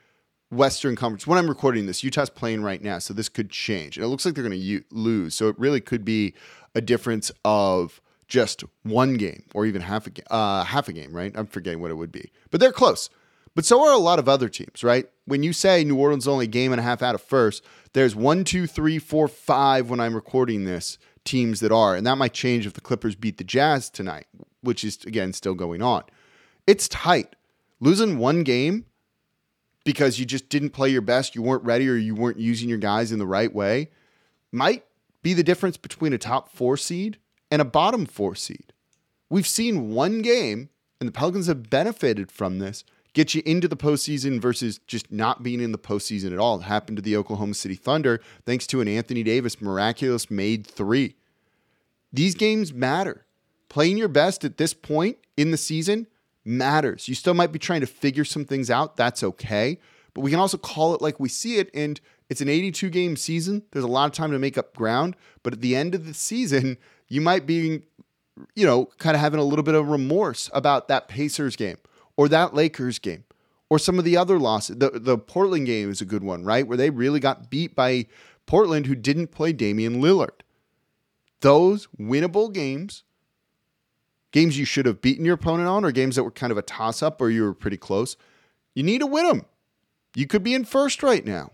Western 0.52 0.98
Conference. 0.98 1.26
When 1.26 1.38
I'm 1.38 1.48
recording 1.48 1.86
this, 1.86 2.04
Utah's 2.04 2.30
playing 2.30 2.62
right 2.62 2.82
now, 2.82 3.00
so 3.00 3.14
this 3.14 3.30
could 3.30 3.50
change. 3.50 3.96
And 3.96 4.04
it 4.04 4.10
looks 4.10 4.26
like 4.26 4.36
they're 4.36 4.44
going 4.44 4.60
to 4.60 4.82
lose. 4.92 5.34
So 5.34 5.48
it 5.48 5.58
really 5.58 5.80
could 5.80 6.04
be 6.04 6.34
a 6.76 6.82
difference 6.82 7.32
of 7.46 8.02
just 8.28 8.66
one 8.84 9.16
game 9.16 9.44
or 9.54 9.66
even 9.66 9.82
half 9.82 10.08
a 10.08 10.34
uh, 10.34 10.66
half 10.66 10.90
a 10.90 10.94
game, 10.94 11.16
right? 11.16 11.32
I'm 11.36 11.48
forgetting 11.48 11.80
what 11.80 11.90
it 11.90 11.96
would 11.96 12.12
be, 12.12 12.32
but 12.52 12.60
they're 12.60 12.74
close. 12.74 13.10
But 13.56 13.66
so 13.66 13.84
are 13.86 13.94
a 13.94 13.98
lot 13.98 14.20
of 14.20 14.30
other 14.30 14.50
teams, 14.50 14.84
right? 14.84 15.10
When 15.26 15.44
you 15.44 15.54
say 15.54 15.84
New 15.84 15.98
Orleans 15.98 16.28
only 16.28 16.48
game 16.48 16.72
and 16.72 16.80
a 16.80 16.84
half 16.84 17.02
out 17.02 17.16
of 17.16 17.22
first, 17.22 17.64
there's 17.94 18.16
one, 18.16 18.44
two, 18.44 18.68
three, 18.68 19.00
four, 19.00 19.28
five 19.28 19.90
when 19.90 20.00
I'm 20.00 20.16
recording 20.16 20.66
this 20.66 20.98
teams 21.26 21.60
that 21.60 21.72
are, 21.72 21.96
and 21.96 22.08
that 22.08 22.18
might 22.18 22.34
change 22.34 22.66
if 22.66 22.74
the 22.74 22.82
Clippers 22.82 23.16
beat 23.16 23.38
the 23.38 23.44
Jazz 23.44 23.90
tonight, 23.90 24.28
which 24.62 24.84
is 24.84 25.04
again 25.06 25.34
still 25.34 25.56
going 25.56 25.82
on. 25.82 26.04
It's 26.66 26.88
tight. 26.88 27.36
Losing 27.80 28.18
one 28.18 28.44
game 28.44 28.86
because 29.86 30.20
you 30.20 30.26
just 30.26 30.50
didn't 30.50 30.72
play 30.72 30.90
your 30.90 31.02
best, 31.02 31.36
you 31.36 31.42
weren't 31.42 31.64
ready, 31.64 31.90
or 31.90 31.96
you 31.96 32.14
weren't 32.14 32.40
using 32.40 32.70
your 32.70 32.78
guys 32.78 33.12
in 33.12 33.20
the 33.20 33.28
right 33.28 33.54
way 33.54 33.90
might 34.52 34.84
be 35.22 35.34
the 35.34 35.44
difference 35.44 35.78
between 35.78 36.14
a 36.14 36.18
top 36.18 36.50
four 36.50 36.78
seed 36.78 37.18
and 37.52 37.62
a 37.62 37.66
bottom 37.66 38.06
four 38.06 38.36
seed. 38.36 38.74
We've 39.30 39.48
seen 39.48 39.92
one 39.92 40.22
game, 40.22 40.70
and 41.00 41.08
the 41.08 41.14
Pelicans 41.14 41.48
have 41.48 41.70
benefited 41.70 42.32
from 42.32 42.60
this, 42.60 42.84
get 43.14 43.34
you 43.34 43.42
into 43.46 43.68
the 43.68 43.78
postseason 43.78 44.40
versus 44.40 44.80
just 44.88 45.12
not 45.12 45.44
being 45.44 45.62
in 45.62 45.72
the 45.72 45.78
postseason 45.78 46.32
at 46.32 46.40
all. 46.40 46.60
It 46.60 46.64
happened 46.64 46.98
to 46.98 47.02
the 47.02 47.16
Oklahoma 47.16 47.54
City 47.54 47.76
Thunder 47.76 48.22
thanks 48.46 48.68
to 48.68 48.82
an 48.82 48.88
Anthony 48.88 49.24
Davis 49.24 49.62
miraculous 49.62 50.30
made 50.30 50.66
three. 50.66 51.16
These 52.12 52.36
games 52.36 52.74
matter. 52.74 53.26
Playing 53.68 53.98
your 53.98 54.08
best 54.08 54.44
at 54.44 54.58
this 54.58 54.74
point 54.74 55.18
in 55.38 55.52
the 55.52 55.58
season 55.58 56.08
matters. 56.44 57.08
You 57.08 57.16
still 57.16 57.36
might 57.36 57.52
be 57.52 57.60
trying 57.60 57.82
to 57.82 57.88
figure 57.88 58.26
some 58.26 58.46
things 58.46 58.72
out. 58.72 58.98
That's 58.98 59.24
okay. 59.24 59.80
But 60.14 60.22
we 60.22 60.32
can 60.32 60.40
also 60.40 60.58
call 60.58 60.96
it 60.96 61.02
like 61.02 61.20
we 61.20 61.30
see 61.30 61.58
it. 61.58 61.70
And 61.74 62.02
it's 62.30 62.42
an 62.42 62.50
82 62.50 62.90
game 62.90 63.16
season. 63.16 63.64
There's 63.72 63.86
a 63.86 63.90
lot 63.90 64.06
of 64.06 64.12
time 64.14 64.32
to 64.32 64.40
make 64.40 64.58
up 64.58 64.76
ground. 64.76 65.16
But 65.44 65.54
at 65.54 65.62
the 65.62 65.76
end 65.76 65.94
of 65.94 66.08
the 66.08 66.16
season, 66.16 66.78
you 67.08 67.22
might 67.22 67.46
be, 67.46 67.84
you 68.56 68.66
know, 68.66 68.86
kind 68.98 69.16
of 69.16 69.22
having 69.22 69.40
a 69.40 69.44
little 69.44 69.64
bit 69.64 69.76
of 69.76 69.88
remorse 69.88 70.50
about 70.52 70.88
that 70.88 71.08
Pacers 71.08 71.56
game 71.56 71.78
or 72.20 72.28
that 72.28 72.54
Lakers 72.54 73.00
game 73.00 73.24
or 73.70 73.80
some 73.80 73.98
of 73.98 74.04
the 74.04 74.18
other 74.18 74.38
losses. 74.38 74.76
The, 74.76 74.90
the 74.90 75.18
Portland 75.18 75.68
game 75.68 75.90
is 75.90 76.02
a 76.02 76.06
good 76.06 76.22
one, 76.22 76.44
right? 76.44 76.68
Where 76.68 76.76
they 76.76 76.90
really 76.90 77.22
got 77.22 77.50
beat 77.50 77.78
by 77.78 78.08
Portland, 78.46 78.88
who 78.88 78.96
didn't 78.96 79.28
play 79.28 79.54
Damian 79.54 80.02
Lillard. 80.02 80.42
Those 81.40 81.88
winnable 81.98 82.52
games 82.52 83.06
games 84.34 84.60
you 84.60 84.66
should 84.66 84.86
have 84.86 85.00
beaten 85.00 85.24
your 85.24 85.36
opponent 85.36 85.70
on 85.70 85.86
or 85.86 85.94
games 85.94 86.18
that 86.18 86.26
were 86.26 86.30
kind 86.30 86.52
of 86.52 86.58
a 86.58 86.62
toss 86.62 87.02
up 87.02 87.22
or 87.22 87.30
you 87.30 87.42
were 87.42 87.54
pretty 87.54 87.78
close, 87.78 88.18
you 88.76 88.84
need 88.84 89.00
to 89.00 89.08
win 89.08 89.26
them. 89.26 89.46
You 90.14 90.28
could 90.28 90.44
be 90.44 90.54
in 90.54 90.66
first 90.66 91.02
right 91.02 91.26
now. 91.26 91.54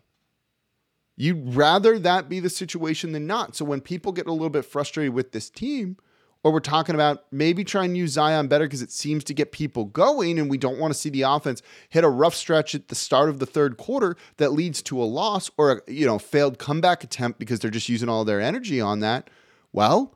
You'd 1.15 1.53
rather 1.53 1.99
that 1.99 2.27
be 2.27 2.39
the 2.39 2.49
situation 2.49 3.11
than 3.11 3.27
not. 3.27 3.55
So 3.55 3.65
when 3.65 3.81
people 3.81 4.11
get 4.11 4.25
a 4.25 4.31
little 4.31 4.49
bit 4.49 4.65
frustrated 4.65 5.13
with 5.13 5.31
this 5.31 5.51
team, 5.51 5.97
or 6.45 6.51
we're 6.51 6.59
talking 6.59 6.93
about 6.93 7.25
maybe 7.31 7.63
trying 7.63 7.91
to 7.91 7.97
use 7.97 8.11
Zion 8.11 8.47
better 8.47 8.65
because 8.65 8.83
it 8.83 8.91
seems 8.91 9.23
to 9.23 9.33
get 9.33 9.51
people 9.51 9.85
going 9.85 10.37
and 10.37 10.47
we 10.47 10.59
don't 10.59 10.77
want 10.77 10.93
to 10.93 10.99
see 10.99 11.09
the 11.09 11.23
offense 11.23 11.63
hit 11.89 12.03
a 12.03 12.07
rough 12.07 12.35
stretch 12.35 12.75
at 12.75 12.87
the 12.89 12.93
start 12.93 13.29
of 13.29 13.39
the 13.39 13.47
third 13.47 13.77
quarter 13.77 14.15
that 14.37 14.53
leads 14.53 14.83
to 14.83 15.01
a 15.01 15.05
loss 15.05 15.49
or 15.57 15.71
a 15.71 15.91
you 15.91 16.05
know 16.05 16.19
failed 16.19 16.59
comeback 16.59 17.03
attempt 17.03 17.39
because 17.39 17.59
they're 17.59 17.71
just 17.71 17.89
using 17.89 18.09
all 18.09 18.23
their 18.23 18.39
energy 18.39 18.79
on 18.79 18.99
that. 18.99 19.27
Well, 19.73 20.13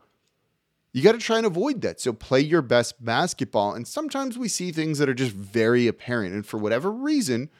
you 0.92 1.02
got 1.02 1.12
to 1.12 1.18
try 1.18 1.38
and 1.38 1.46
avoid 1.46 1.80
that. 1.80 2.00
So 2.00 2.12
play 2.12 2.40
your 2.42 2.62
best 2.62 3.04
basketball. 3.04 3.74
And 3.74 3.86
sometimes 3.86 4.38
we 4.38 4.46
see 4.46 4.70
things 4.70 4.98
that 4.98 5.08
are 5.08 5.14
just 5.14 5.32
very 5.32 5.88
apparent. 5.88 6.32
And 6.32 6.46
for 6.46 6.58
whatever 6.58 6.92
reason, 6.92 7.50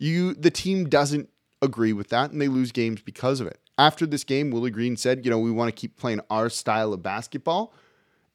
you 0.00 0.34
the 0.34 0.50
team 0.50 0.88
doesn't 0.88 1.28
agree 1.62 1.92
with 1.92 2.08
that 2.08 2.32
and 2.32 2.40
they 2.40 2.48
lose 2.48 2.72
games 2.72 3.02
because 3.02 3.38
of 3.38 3.46
it. 3.46 3.60
After 3.78 4.04
this 4.04 4.24
game, 4.24 4.50
Willie 4.50 4.72
Green 4.72 4.96
said, 4.96 5.24
you 5.24 5.30
know, 5.30 5.38
we 5.38 5.52
want 5.52 5.68
to 5.68 5.80
keep 5.80 5.96
playing 5.96 6.22
our 6.28 6.50
style 6.50 6.92
of 6.92 7.04
basketball. 7.04 7.72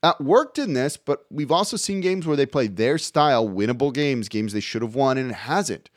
That 0.01 0.19
worked 0.19 0.57
in 0.57 0.73
this, 0.73 0.97
but 0.97 1.25
we've 1.29 1.51
also 1.51 1.77
seen 1.77 2.01
games 2.01 2.25
where 2.25 2.37
they 2.37 2.47
play 2.47 2.67
their 2.67 2.97
style, 2.97 3.47
winnable 3.47 3.93
games, 3.93 4.29
games 4.29 4.53
they 4.53 4.59
should 4.59 4.81
have 4.81 4.95
won, 4.95 5.17
and 5.17 5.29
it 5.31 5.35
hasn't. 5.35 5.89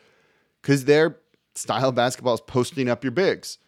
Because 0.60 0.84
their 0.84 1.18
style 1.54 1.88
of 1.88 1.94
basketball 1.94 2.34
is 2.34 2.40
posting 2.42 2.88
up 2.88 3.02
your 3.02 3.12
bigs 3.12 3.58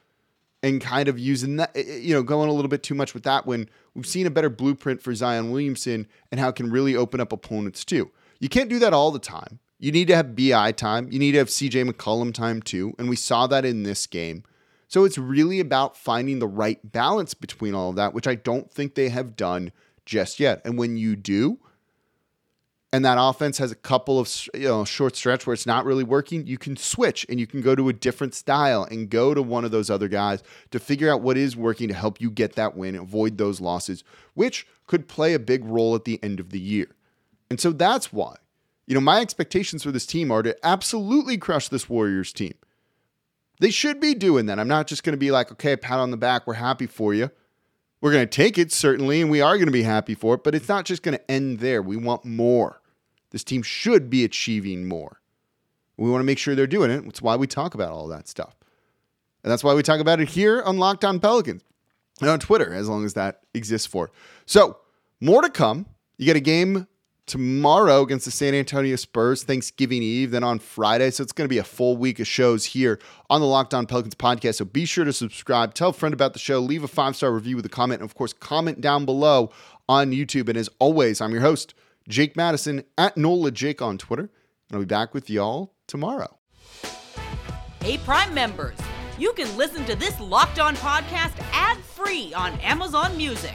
and 0.63 0.81
kind 0.81 1.09
of 1.09 1.19
using 1.19 1.57
that, 1.57 1.71
eh, 1.75 1.85
eh, 1.87 1.97
you 1.99 2.15
know, 2.15 2.23
going 2.23 2.49
a 2.49 2.53
little 2.53 2.69
bit 2.69 2.83
too 2.83 2.95
much 2.95 3.15
with 3.15 3.23
that 3.23 3.47
when 3.47 3.69
we've 3.95 4.07
seen 4.07 4.27
a 4.27 4.31
better 4.31 4.51
blueprint 4.51 5.01
for 5.03 5.15
Zion 5.15 5.51
Williamson 5.51 6.07
and 6.31 6.41
how 6.41 6.49
it 6.49 6.57
can 6.57 6.71
really 6.71 6.97
open 6.97 7.21
up 7.21 7.33
opponents 7.33 7.85
too. 7.85 8.11
You 8.39 8.49
can't 8.49 8.69
do 8.69 8.79
that 8.81 8.93
all 8.93 9.11
the 9.11 9.19
time. 9.19 9.61
You 9.79 9.93
need 9.93 10.09
to 10.09 10.17
have 10.17 10.35
BI 10.35 10.73
time. 10.73 11.09
You 11.11 11.19
need 11.19 11.33
to 11.33 11.39
have 11.39 11.49
CJ 11.49 11.89
McCollum 11.89 12.33
time 12.33 12.63
too. 12.63 12.95
And 12.99 13.09
we 13.09 13.17
saw 13.17 13.47
that 13.47 13.65
in 13.65 13.83
this 13.83 14.07
game. 14.07 14.43
So 14.89 15.05
it's 15.05 15.19
really 15.19 15.61
about 15.61 15.97
finding 15.97 16.39
the 16.39 16.47
right 16.47 16.79
balance 16.91 17.35
between 17.35 17.75
all 17.75 17.91
of 17.91 17.97
that, 17.97 18.15
which 18.15 18.27
I 18.27 18.37
don't 18.37 18.71
think 18.71 18.95
they 18.95 19.09
have 19.09 19.37
done 19.37 19.73
just 20.07 20.41
yet. 20.41 20.63
And 20.65 20.79
when 20.79 20.97
you 20.97 21.17
do, 21.17 21.59
and 22.93 23.05
that 23.05 23.19
offense 23.21 23.59
has 23.59 23.71
a 23.71 23.77
couple 23.77 24.19
of 24.19 24.49
you 24.55 24.69
know 24.69 24.85
short 24.85 25.17
stretch 25.17 25.47
where 25.47 25.53
it's 25.53 25.67
not 25.67 25.85
really 25.85 26.05
working, 26.05 26.47
you 26.47 26.57
can 26.57 26.77
switch 26.77 27.27
and 27.29 27.39
you 27.39 27.47
can 27.47 27.61
go 27.61 27.75
to 27.75 27.89
a 27.89 27.93
different 27.93 28.35
style 28.35 28.85
and 28.85 29.11
go 29.11 29.35
to 29.35 29.43
one 29.43 29.65
of 29.65 29.71
those 29.71 29.91
other 29.91 30.09
guys 30.09 30.43
to 30.71 30.79
figure 30.79 31.13
out 31.13 31.21
what 31.21 31.37
is 31.37 31.57
working 31.57 31.89
to 31.89 31.95
help 31.95 32.21
you 32.21 32.31
get 32.31 32.55
that 32.55 32.77
win, 32.77 32.95
avoid 32.95 33.37
those 33.37 33.61
losses, 33.61 34.03
which 34.35 34.67
could 34.87 35.09
play 35.09 35.35
a 35.35 35.39
big 35.39 35.65
role 35.65 35.95
at 35.95 36.05
the 36.05 36.23
end 36.23 36.41
of 36.41 36.51
the 36.51 36.61
year. 36.61 36.87
And 37.51 37.61
so 37.61 37.71
that's 37.73 38.13
why, 38.13 38.37
you 38.87 38.95
know, 38.95 39.01
my 39.01 39.21
expectations 39.21 39.83
for 39.83 39.91
this 39.91 40.07
team 40.07 40.31
are 40.31 40.43
to 40.43 40.57
absolutely 40.65 41.37
crush 41.37 41.69
this 41.69 41.91
Warriors 41.91 42.33
team. 42.33 42.55
They 43.61 43.71
should 43.71 44.01
be 44.01 44.15
doing 44.15 44.47
that. 44.47 44.59
I'm 44.59 44.69
not 44.69 44.87
just 44.87 45.03
going 45.03 45.15
to 45.15 45.19
be 45.19 45.31
like, 45.31 45.51
okay, 45.53 45.77
pat 45.77 45.99
on 45.99 46.11
the 46.11 46.17
back, 46.17 46.47
we're 46.47 46.55
happy 46.55 46.87
for 46.87 47.15
you. 47.15 47.31
We're 48.01 48.13
going 48.13 48.27
to 48.27 48.31
take 48.31 48.59
it, 48.59 48.73
certainly, 48.73 49.21
and 49.21 49.31
we 49.31 49.41
are 49.41 49.57
going 49.57 49.67
to 49.67 49.73
be 49.73 49.83
happy 49.83 50.15
for 50.15 50.35
it, 50.35 50.45
but 50.45 50.55
it's 50.55 50.69
not 50.69 50.85
just 50.85 51.03
going 51.03 51.17
to 51.17 51.31
end 51.31 51.61
there. 51.61 51.81
We 51.81 51.97
want 51.97 52.25
more. 52.25 52.81
This 53.31 53.43
team 53.43 53.63
should 53.63 54.11
be 54.11 54.25
achieving 54.25 54.87
more. 54.87 55.21
We 55.97 56.11
want 56.11 56.21
to 56.21 56.25
make 56.27 56.39
sure 56.39 56.55
they're 56.55 56.67
doing 56.67 56.91
it. 56.91 57.05
That's 57.05 57.23
why 57.23 57.37
we 57.37 57.47
talk 57.47 57.75
about 57.75 57.91
all 57.91 58.07
that 58.09 58.29
stuff. 58.29 58.55
And 59.43 59.51
that's 59.51 59.65
why 59.65 59.75
we 59.75 59.83
talk 59.83 60.01
about 60.01 60.21
it 60.21 60.29
here 60.29 60.63
on 60.63 60.77
Locked 60.77 61.05
On 61.05 61.21
Pelicans 61.21 61.63
and 62.21 62.29
on 62.29 62.39
Twitter, 62.39 62.75
as 62.75 62.89
long 62.89 63.05
as 63.05 63.15
that 63.15 63.41
exists 63.55 63.87
for. 63.87 64.11
So, 64.45 64.79
more 65.21 65.41
to 65.43 65.49
come. 65.49 65.87
You 66.19 66.27
get 66.27 66.37
a 66.37 66.41
game 66.41 66.87
tomorrow 67.27 68.03
against 68.03 68.25
the 68.25 68.31
San 68.31 68.55
Antonio 68.55 68.97
Spurs, 68.97 69.43
Thanksgiving 69.43 70.03
Eve, 70.03 70.31
then 70.31 70.45
on 70.45 70.59
Friday. 70.59 71.11
So 71.11 71.23
it's 71.23 71.33
going 71.33 71.47
to 71.47 71.53
be 71.53 71.59
a 71.59 71.65
full 71.65 71.97
week 71.97 72.21
of 72.21 72.27
shows 72.27 72.65
here 72.65 72.99
on 73.29 73.41
the 73.41 73.47
Locked 73.47 73.75
On 73.75 73.87
Pelicans 73.87 74.15
podcast. 74.15 74.57
So 74.57 74.65
be 74.65 74.85
sure 74.85 75.05
to 75.05 75.13
subscribe, 75.13 75.75
tell 75.75 75.91
a 75.91 75.93
friend 75.93 76.13
about 76.13 76.33
the 76.33 76.39
show, 76.39 76.61
leave 76.61 76.85
a 76.85 76.89
five 76.89 77.17
star 77.17 77.33
review 77.33 77.57
with 77.57 77.67
a 77.67 77.71
comment, 77.71 78.01
and 78.01 78.09
of 78.09 78.15
course, 78.15 78.33
comment 78.33 78.81
down 78.81 79.05
below 79.05 79.51
on 79.89 80.13
YouTube. 80.13 80.49
And 80.49 80.57
as 80.57 80.71
always, 80.79 81.21
I'm 81.21 81.33
your 81.33 81.43
host, 81.43 81.75
Jake 82.09 82.37
Madison 82.37 82.85
at 82.97 83.17
NOLA 83.17 83.51
Jake 83.51 83.83
on 83.83 83.99
Twitter. 83.99 84.31
And 84.69 84.77
I'll 84.77 84.81
be 84.81 84.87
back 84.87 85.15
with 85.15 85.29
y'all 85.29 85.75
tomorrow. 85.87 86.39
Hey, 87.81 87.99
Prime 87.99 88.35
members, 88.35 88.77
you 89.19 89.33
can 89.35 89.57
listen 89.57 89.85
to 89.85 89.95
this 89.95 90.19
Locked 90.21 90.59
On 90.59 90.75
podcast 90.77 91.35
ad 91.53 91.79
free 91.79 92.35
on 92.35 92.53
Amazon 92.61 93.17
Music. 93.17 93.55